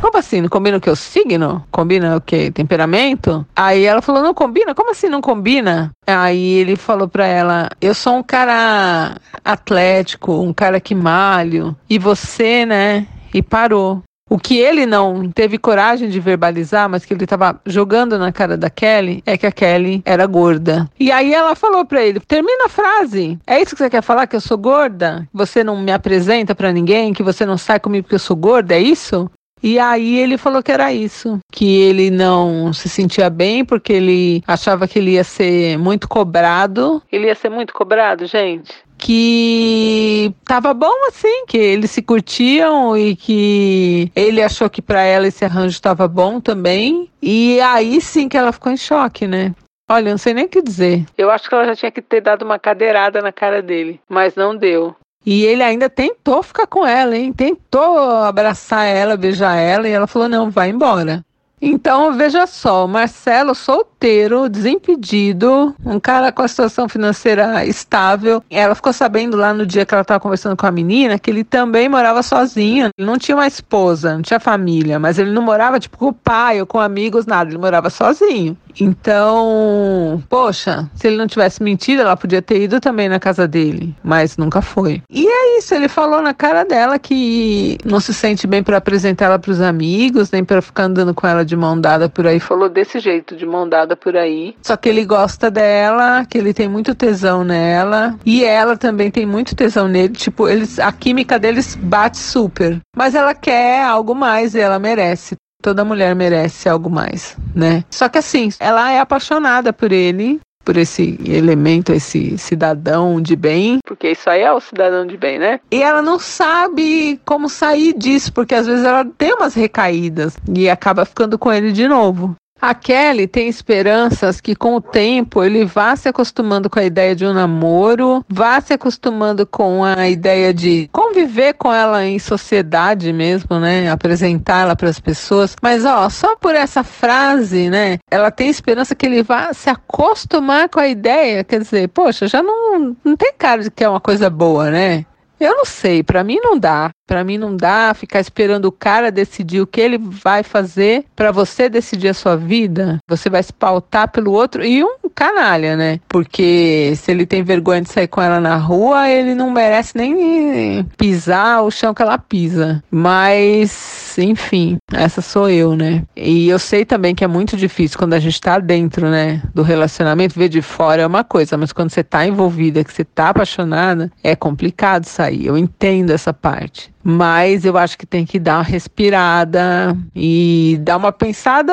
Como 0.00 0.18
assim? 0.18 0.40
Não 0.40 0.48
combina 0.48 0.76
o 0.76 0.80
que? 0.80 0.90
O 0.90 0.96
signo? 0.96 1.64
Combina 1.70 2.16
o 2.16 2.20
que? 2.20 2.50
Temperamento? 2.50 3.44
Aí 3.56 3.84
ela 3.84 4.00
falou: 4.00 4.22
Não 4.22 4.34
combina? 4.34 4.74
Como 4.74 4.90
assim 4.90 5.08
não 5.08 5.20
combina? 5.20 5.90
Aí 6.06 6.54
ele 6.54 6.76
falou 6.76 7.08
pra 7.08 7.26
ela: 7.26 7.68
Eu 7.80 7.94
sou 7.94 8.14
um 8.14 8.22
cara 8.22 9.16
atlético, 9.44 10.40
um 10.40 10.52
cara 10.52 10.80
que 10.80 10.94
malho, 10.94 11.74
e 11.88 11.98
você, 11.98 12.64
né? 12.64 13.06
E 13.32 13.42
parou. 13.42 14.02
O 14.28 14.40
que 14.40 14.58
ele 14.58 14.86
não 14.86 15.30
teve 15.30 15.56
coragem 15.56 16.08
de 16.08 16.18
verbalizar, 16.18 16.88
mas 16.88 17.04
que 17.04 17.14
ele 17.14 17.22
estava 17.22 17.60
jogando 17.64 18.18
na 18.18 18.32
cara 18.32 18.56
da 18.56 18.68
Kelly, 18.68 19.22
é 19.24 19.38
que 19.38 19.46
a 19.46 19.52
Kelly 19.52 20.02
era 20.04 20.26
gorda. 20.26 20.90
E 20.98 21.12
aí 21.12 21.32
ela 21.32 21.54
falou 21.54 21.84
para 21.84 22.04
ele: 22.04 22.18
termina 22.18 22.64
a 22.64 22.68
frase. 22.68 23.38
É 23.46 23.62
isso 23.62 23.76
que 23.76 23.78
você 23.78 23.88
quer 23.88 24.02
falar? 24.02 24.26
Que 24.26 24.34
eu 24.34 24.40
sou 24.40 24.58
gorda? 24.58 25.28
Você 25.32 25.62
não 25.62 25.80
me 25.80 25.92
apresenta 25.92 26.56
para 26.56 26.72
ninguém? 26.72 27.12
Que 27.12 27.22
você 27.22 27.46
não 27.46 27.56
sai 27.56 27.78
comigo 27.78 28.02
porque 28.02 28.16
eu 28.16 28.20
sou 28.20 28.34
gorda? 28.34 28.74
É 28.74 28.80
isso? 28.80 29.30
E 29.62 29.78
aí 29.78 30.18
ele 30.18 30.36
falou 30.36 30.62
que 30.62 30.70
era 30.70 30.92
isso, 30.92 31.38
que 31.50 31.80
ele 31.80 32.10
não 32.10 32.72
se 32.72 32.88
sentia 32.88 33.30
bem 33.30 33.64
porque 33.64 33.92
ele 33.92 34.42
achava 34.46 34.86
que 34.86 34.98
ele 34.98 35.12
ia 35.12 35.24
ser 35.24 35.78
muito 35.78 36.08
cobrado. 36.08 37.02
Ele 37.10 37.26
ia 37.26 37.34
ser 37.34 37.48
muito 37.48 37.72
cobrado, 37.72 38.26
gente 38.26 38.86
que 38.98 40.32
tava 40.44 40.72
bom 40.72 41.06
assim, 41.08 41.44
que 41.46 41.58
eles 41.58 41.90
se 41.90 42.00
curtiam 42.00 42.96
e 42.96 43.14
que 43.14 44.10
ele 44.16 44.42
achou 44.42 44.70
que 44.70 44.80
para 44.80 45.02
ela 45.02 45.26
esse 45.26 45.44
arranjo 45.44 45.74
estava 45.74 46.08
bom 46.08 46.40
também. 46.40 47.10
E 47.20 47.60
aí 47.60 48.00
sim 48.00 48.28
que 48.28 48.36
ela 48.36 48.52
ficou 48.52 48.72
em 48.72 48.76
choque, 48.76 49.26
né? 49.26 49.54
Olha, 49.88 50.10
não 50.10 50.18
sei 50.18 50.34
nem 50.34 50.46
o 50.46 50.48
que 50.48 50.60
dizer. 50.60 51.04
Eu 51.16 51.30
acho 51.30 51.48
que 51.48 51.54
ela 51.54 51.66
já 51.66 51.76
tinha 51.76 51.92
que 51.92 52.02
ter 52.02 52.20
dado 52.20 52.44
uma 52.44 52.58
cadeirada 52.58 53.22
na 53.22 53.30
cara 53.30 53.62
dele, 53.62 54.00
mas 54.08 54.34
não 54.34 54.56
deu. 54.56 54.96
E 55.26 55.44
ele 55.44 55.64
ainda 55.64 55.90
tentou 55.90 56.40
ficar 56.40 56.68
com 56.68 56.86
ela, 56.86 57.16
hein? 57.16 57.32
Tentou 57.32 57.98
abraçar 58.22 58.86
ela, 58.86 59.16
beijar 59.16 59.56
ela, 59.56 59.88
e 59.88 59.92
ela 59.92 60.06
falou: 60.06 60.28
não, 60.28 60.50
vai 60.50 60.70
embora. 60.70 61.24
Então, 61.60 62.12
veja 62.12 62.46
só, 62.46 62.86
Marcelo 62.86 63.54
solteiro, 63.54 64.46
desimpedido, 64.48 65.74
um 65.84 65.98
cara 65.98 66.30
com 66.30 66.42
a 66.42 66.48
situação 66.48 66.86
financeira 66.86 67.64
estável. 67.64 68.44
Ela 68.50 68.74
ficou 68.74 68.92
sabendo 68.92 69.38
lá 69.38 69.54
no 69.54 69.64
dia 69.64 69.86
que 69.86 69.94
ela 69.94 70.02
estava 70.02 70.20
conversando 70.20 70.54
com 70.54 70.66
a 70.66 70.70
menina 70.70 71.18
que 71.18 71.30
ele 71.30 71.42
também 71.42 71.88
morava 71.88 72.22
sozinho. 72.22 72.90
Ele 72.96 73.06
não 73.06 73.18
tinha 73.18 73.36
uma 73.36 73.46
esposa, 73.46 74.14
não 74.14 74.22
tinha 74.22 74.38
família, 74.38 74.98
mas 74.98 75.18
ele 75.18 75.30
não 75.30 75.42
morava 75.42 75.80
tipo 75.80 75.96
com 75.96 76.08
o 76.08 76.12
pai 76.12 76.60
ou 76.60 76.66
com 76.66 76.78
amigos, 76.78 77.24
nada, 77.24 77.50
ele 77.50 77.58
morava 77.58 77.88
sozinho. 77.88 78.56
Então, 78.80 80.22
poxa, 80.28 80.88
se 80.94 81.06
ele 81.06 81.16
não 81.16 81.26
tivesse 81.26 81.62
mentido, 81.62 82.02
ela 82.02 82.16
podia 82.16 82.42
ter 82.42 82.62
ido 82.62 82.80
também 82.80 83.08
na 83.08 83.18
casa 83.18 83.46
dele, 83.46 83.94
mas 84.02 84.36
nunca 84.36 84.60
foi. 84.60 85.02
E 85.10 85.26
é 85.26 85.58
isso, 85.58 85.74
ele 85.74 85.88
falou 85.88 86.22
na 86.22 86.34
cara 86.34 86.64
dela 86.64 86.98
que 86.98 87.78
não 87.84 88.00
se 88.00 88.12
sente 88.12 88.46
bem 88.46 88.62
para 88.62 88.76
apresentar 88.76 89.26
ela 89.26 89.38
para 89.38 89.50
os 89.50 89.60
amigos, 89.60 90.30
nem 90.30 90.44
para 90.44 90.62
ficar 90.62 90.84
andando 90.84 91.14
com 91.14 91.26
ela 91.26 91.44
de 91.44 91.56
mão 91.56 91.80
dada 91.80 92.08
por 92.08 92.26
aí. 92.26 92.40
Falou 92.40 92.68
desse 92.68 92.98
jeito, 93.00 93.36
de 93.36 93.46
mão 93.46 93.68
dada 93.68 93.96
por 93.96 94.16
aí. 94.16 94.54
Só 94.62 94.76
que 94.76 94.88
ele 94.88 95.04
gosta 95.04 95.50
dela, 95.50 96.24
que 96.24 96.38
ele 96.38 96.52
tem 96.52 96.68
muito 96.68 96.94
tesão 96.94 97.44
nela, 97.44 98.14
e 98.24 98.44
ela 98.44 98.76
também 98.76 99.10
tem 99.10 99.26
muito 99.26 99.54
tesão 99.54 99.88
nele. 99.88 100.14
Tipo, 100.14 100.48
eles, 100.48 100.78
a 100.78 100.92
química 100.92 101.38
deles 101.38 101.74
bate 101.74 102.18
super. 102.18 102.80
Mas 102.96 103.14
ela 103.14 103.34
quer 103.34 103.84
algo 103.84 104.14
mais 104.14 104.54
e 104.54 104.60
ela 104.60 104.78
merece. 104.78 105.36
Toda 105.62 105.84
mulher 105.84 106.14
merece 106.14 106.68
algo 106.68 106.88
mais, 106.90 107.36
né? 107.54 107.84
Só 107.90 108.08
que 108.08 108.18
assim, 108.18 108.50
ela 108.60 108.92
é 108.92 109.00
apaixonada 109.00 109.72
por 109.72 109.90
ele, 109.90 110.40
por 110.64 110.76
esse 110.76 111.18
elemento, 111.24 111.92
esse 111.92 112.36
cidadão 112.36 113.20
de 113.20 113.36
bem, 113.36 113.78
porque 113.86 114.10
isso 114.10 114.28
aí 114.28 114.42
é 114.42 114.52
o 114.52 114.60
cidadão 114.60 115.06
de 115.06 115.16
bem, 115.16 115.38
né? 115.38 115.60
E 115.70 115.82
ela 115.82 116.02
não 116.02 116.18
sabe 116.18 117.20
como 117.24 117.48
sair 117.48 117.92
disso, 117.92 118.32
porque 118.32 118.54
às 118.54 118.66
vezes 118.66 118.84
ela 118.84 119.04
tem 119.04 119.32
umas 119.32 119.54
recaídas 119.54 120.36
e 120.52 120.68
acaba 120.68 121.04
ficando 121.04 121.38
com 121.38 121.52
ele 121.52 121.70
de 121.70 121.86
novo. 121.86 122.34
A 122.60 122.74
Kelly 122.74 123.26
tem 123.26 123.48
esperanças 123.48 124.40
que 124.40 124.56
com 124.56 124.76
o 124.76 124.80
tempo 124.80 125.44
ele 125.44 125.64
vá 125.64 125.94
se 125.94 126.08
acostumando 126.08 126.70
com 126.70 126.78
a 126.78 126.84
ideia 126.84 127.14
de 127.14 127.26
um 127.26 127.32
namoro, 127.32 128.24
vá 128.28 128.60
se 128.60 128.72
acostumando 128.72 129.46
com 129.46 129.84
a 129.84 130.08
ideia 130.08 130.54
de 130.54 130.88
conviver 130.90 131.54
com 131.54 131.72
ela 131.72 132.04
em 132.04 132.18
sociedade 132.18 133.12
mesmo, 133.12 133.60
né? 133.60 133.90
Apresentar 133.90 134.62
ela 134.62 134.74
para 134.76 134.88
as 134.88 134.98
pessoas. 134.98 135.54
Mas 135.62 135.84
ó, 135.84 136.08
só 136.08 136.34
por 136.36 136.54
essa 136.54 136.82
frase, 136.82 137.68
né? 137.68 137.98
Ela 138.10 138.30
tem 138.30 138.48
esperança 138.48 138.94
que 138.94 139.04
ele 139.04 139.22
vá 139.22 139.52
se 139.52 139.68
acostumar 139.68 140.68
com 140.68 140.80
a 140.80 140.88
ideia, 140.88 141.44
quer 141.44 141.60
dizer, 141.60 141.88
poxa, 141.88 142.26
já 142.26 142.42
não, 142.42 142.96
não 143.04 143.16
tem 143.16 143.32
cara 143.36 143.62
de 143.62 143.70
que 143.70 143.84
é 143.84 143.88
uma 143.88 144.00
coisa 144.00 144.30
boa, 144.30 144.70
né? 144.70 145.04
Eu 145.38 145.54
não 145.54 145.66
sei, 145.66 146.02
para 146.02 146.24
mim 146.24 146.38
não 146.42 146.58
dá. 146.58 146.90
Para 147.06 147.22
mim 147.22 147.38
não 147.38 147.56
dá 147.56 147.94
ficar 147.94 148.20
esperando 148.20 148.64
o 148.66 148.72
cara 148.72 149.12
decidir 149.12 149.60
o 149.60 149.66
que 149.66 149.80
ele 149.80 149.96
vai 149.98 150.42
fazer 150.42 151.04
para 151.14 151.30
você 151.30 151.68
decidir 151.68 152.08
a 152.08 152.14
sua 152.14 152.36
vida. 152.36 152.98
Você 153.08 153.30
vai 153.30 153.42
se 153.42 153.52
pautar 153.52 154.10
pelo 154.10 154.32
outro 154.32 154.64
e 154.64 154.82
um 154.82 154.96
canalha, 155.14 155.76
né? 155.76 156.00
Porque 156.08 156.92
se 156.96 157.10
ele 157.10 157.24
tem 157.24 157.42
vergonha 157.42 157.80
de 157.80 157.88
sair 157.90 158.08
com 158.08 158.20
ela 158.20 158.40
na 158.40 158.56
rua, 158.56 159.08
ele 159.08 159.34
não 159.34 159.50
merece 159.50 159.96
nem 159.96 160.84
pisar 160.98 161.62
o 161.62 161.70
chão 161.70 161.94
que 161.94 162.02
ela 162.02 162.18
pisa. 162.18 162.82
Mas, 162.90 164.16
enfim, 164.18 164.76
essa 164.92 165.22
sou 165.22 165.48
eu, 165.48 165.76
né? 165.76 166.02
E 166.14 166.48
eu 166.48 166.58
sei 166.58 166.84
também 166.84 167.14
que 167.14 167.24
é 167.24 167.28
muito 167.28 167.56
difícil 167.56 167.98
quando 167.98 168.14
a 168.14 168.18
gente 168.18 168.40
tá 168.40 168.58
dentro, 168.58 169.08
né, 169.08 169.42
do 169.54 169.62
relacionamento, 169.62 170.38
ver 170.38 170.48
de 170.48 170.60
fora 170.60 171.02
é 171.02 171.06
uma 171.06 171.24
coisa, 171.24 171.56
mas 171.56 171.72
quando 171.72 171.90
você 171.90 172.02
tá 172.02 172.26
envolvida, 172.26 172.84
que 172.84 172.92
você 172.92 173.04
tá 173.04 173.30
apaixonada, 173.30 174.10
é 174.22 174.34
complicado 174.34 175.04
sair. 175.04 175.46
Eu 175.46 175.56
entendo 175.56 176.10
essa 176.10 176.32
parte 176.32 176.95
mas 177.08 177.64
eu 177.64 177.78
acho 177.78 177.96
que 177.96 178.04
tem 178.04 178.26
que 178.26 178.36
dar 178.36 178.56
uma 178.56 178.62
respirada 178.64 179.96
e 180.12 180.76
dar 180.80 180.96
uma 180.96 181.12
pensada, 181.12 181.72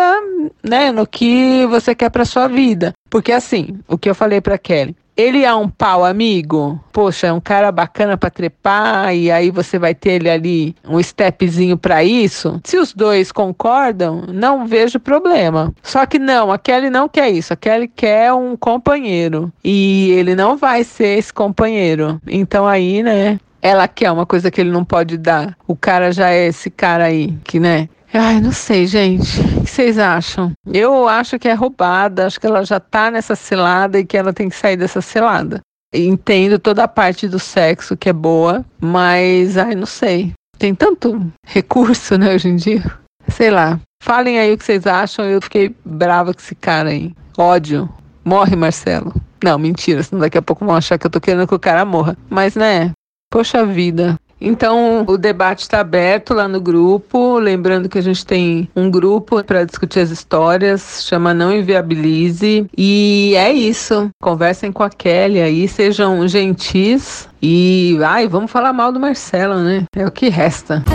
né, 0.63 0.91
no 0.91 1.07
que 1.07 1.65
você 1.65 1.95
quer 1.95 2.11
para 2.11 2.23
sua 2.23 2.47
vida. 2.47 2.93
Porque 3.09 3.31
assim, 3.31 3.79
o 3.87 3.97
que 3.97 4.07
eu 4.07 4.13
falei 4.13 4.39
para 4.39 4.59
Kelly, 4.59 4.95
ele 5.17 5.43
é 5.43 5.51
um 5.51 5.67
pau 5.67 6.05
amigo? 6.05 6.79
Poxa, 6.91 7.25
é 7.25 7.33
um 7.33 7.39
cara 7.39 7.71
bacana 7.71 8.15
para 8.15 8.29
trepar 8.29 9.15
e 9.15 9.31
aí 9.31 9.49
você 9.49 9.79
vai 9.79 9.95
ter 9.95 10.11
ele 10.11 10.29
ali 10.29 10.75
um 10.87 11.01
stepzinho 11.01 11.77
para 11.77 12.03
isso? 12.03 12.61
Se 12.63 12.77
os 12.77 12.93
dois 12.93 13.31
concordam, 13.31 14.25
não 14.27 14.67
vejo 14.67 14.99
problema. 14.99 15.73
Só 15.81 16.05
que 16.05 16.19
não, 16.19 16.51
a 16.51 16.59
Kelly 16.59 16.91
não 16.91 17.09
quer 17.09 17.31
isso. 17.31 17.53
A 17.53 17.55
Kelly 17.55 17.87
quer 17.87 18.31
um 18.33 18.55
companheiro 18.55 19.51
e 19.63 20.11
ele 20.11 20.35
não 20.35 20.57
vai 20.57 20.83
ser 20.83 21.17
esse 21.17 21.33
companheiro. 21.33 22.21
Então 22.27 22.67
aí, 22.67 23.01
né, 23.01 23.39
ela 23.63 23.87
quer 23.87 24.11
uma 24.11 24.25
coisa 24.25 24.51
que 24.51 24.59
ele 24.59 24.69
não 24.69 24.83
pode 24.83 25.17
dar. 25.17 25.57
O 25.65 25.73
cara 25.73 26.11
já 26.11 26.29
é 26.29 26.47
esse 26.47 26.69
cara 26.69 27.05
aí, 27.05 27.31
que, 27.45 27.61
né? 27.61 27.87
Ai, 28.13 28.41
não 28.41 28.51
sei, 28.51 28.85
gente. 28.85 29.39
O 29.39 29.61
que 29.63 29.69
vocês 29.69 29.97
acham? 29.97 30.51
Eu 30.71 31.07
acho 31.07 31.39
que 31.39 31.47
é 31.47 31.53
roubada, 31.53 32.27
acho 32.27 32.39
que 32.39 32.45
ela 32.45 32.65
já 32.65 32.77
tá 32.77 33.09
nessa 33.09 33.37
cilada 33.37 33.97
e 33.97 34.05
que 34.05 34.17
ela 34.17 34.33
tem 34.33 34.49
que 34.49 34.55
sair 34.55 34.75
dessa 34.75 35.01
cilada. 35.01 35.61
Entendo 35.95 36.59
toda 36.59 36.83
a 36.83 36.87
parte 36.89 37.27
do 37.27 37.39
sexo 37.39 37.95
que 37.95 38.09
é 38.09 38.13
boa, 38.13 38.65
mas 38.81 39.57
ai, 39.57 39.75
não 39.75 39.85
sei. 39.85 40.33
Tem 40.59 40.75
tanto 40.75 41.31
recurso, 41.45 42.17
né, 42.17 42.35
hoje 42.35 42.49
em 42.49 42.57
dia. 42.57 42.83
Sei 43.29 43.49
lá. 43.49 43.79
Falem 44.03 44.39
aí 44.39 44.51
o 44.51 44.57
que 44.57 44.65
vocês 44.65 44.85
acham. 44.85 45.23
Eu 45.25 45.41
fiquei 45.41 45.73
brava 45.85 46.33
com 46.33 46.39
esse 46.41 46.53
cara 46.53 46.89
aí. 46.89 47.13
Ódio. 47.37 47.89
Morre, 48.25 48.57
Marcelo. 48.57 49.13
Não, 49.41 49.57
mentira, 49.57 50.03
senão 50.03 50.21
daqui 50.21 50.37
a 50.37 50.41
pouco 50.41 50.65
vão 50.65 50.75
achar 50.75 50.97
que 50.97 51.07
eu 51.07 51.11
tô 51.11 51.21
querendo 51.21 51.47
que 51.47 51.55
o 51.55 51.59
cara 51.59 51.85
morra. 51.85 52.17
Mas, 52.29 52.55
né? 52.55 52.91
Poxa 53.33 53.65
vida. 53.65 54.15
Então, 54.39 55.03
o 55.07 55.17
debate 55.17 55.61
está 55.61 55.79
aberto 55.79 56.35
lá 56.35 56.47
no 56.47 56.61
grupo. 56.61 57.39
Lembrando 57.39 57.89
que 57.89 57.97
a 57.97 58.01
gente 58.01 58.23
tem 58.23 58.69
um 58.75 58.91
grupo 58.91 59.43
para 59.43 59.63
discutir 59.63 60.01
as 60.01 60.11
histórias, 60.11 61.03
chama 61.03 61.33
Não 61.33 61.51
Inviabilize. 61.51 62.67
E 62.77 63.33
é 63.35 63.51
isso. 63.51 64.11
Conversem 64.21 64.71
com 64.71 64.83
a 64.83 64.89
Kelly 64.91 65.41
aí, 65.41 65.67
sejam 65.67 66.27
gentis. 66.27 67.27
E, 67.41 67.97
ai, 68.05 68.27
vamos 68.27 68.51
falar 68.51 68.71
mal 68.71 68.91
do 68.91 68.99
Marcelo, 68.99 69.61
né? 69.61 69.85
É 69.95 70.05
o 70.05 70.11
que 70.11 70.29
resta. 70.29 70.85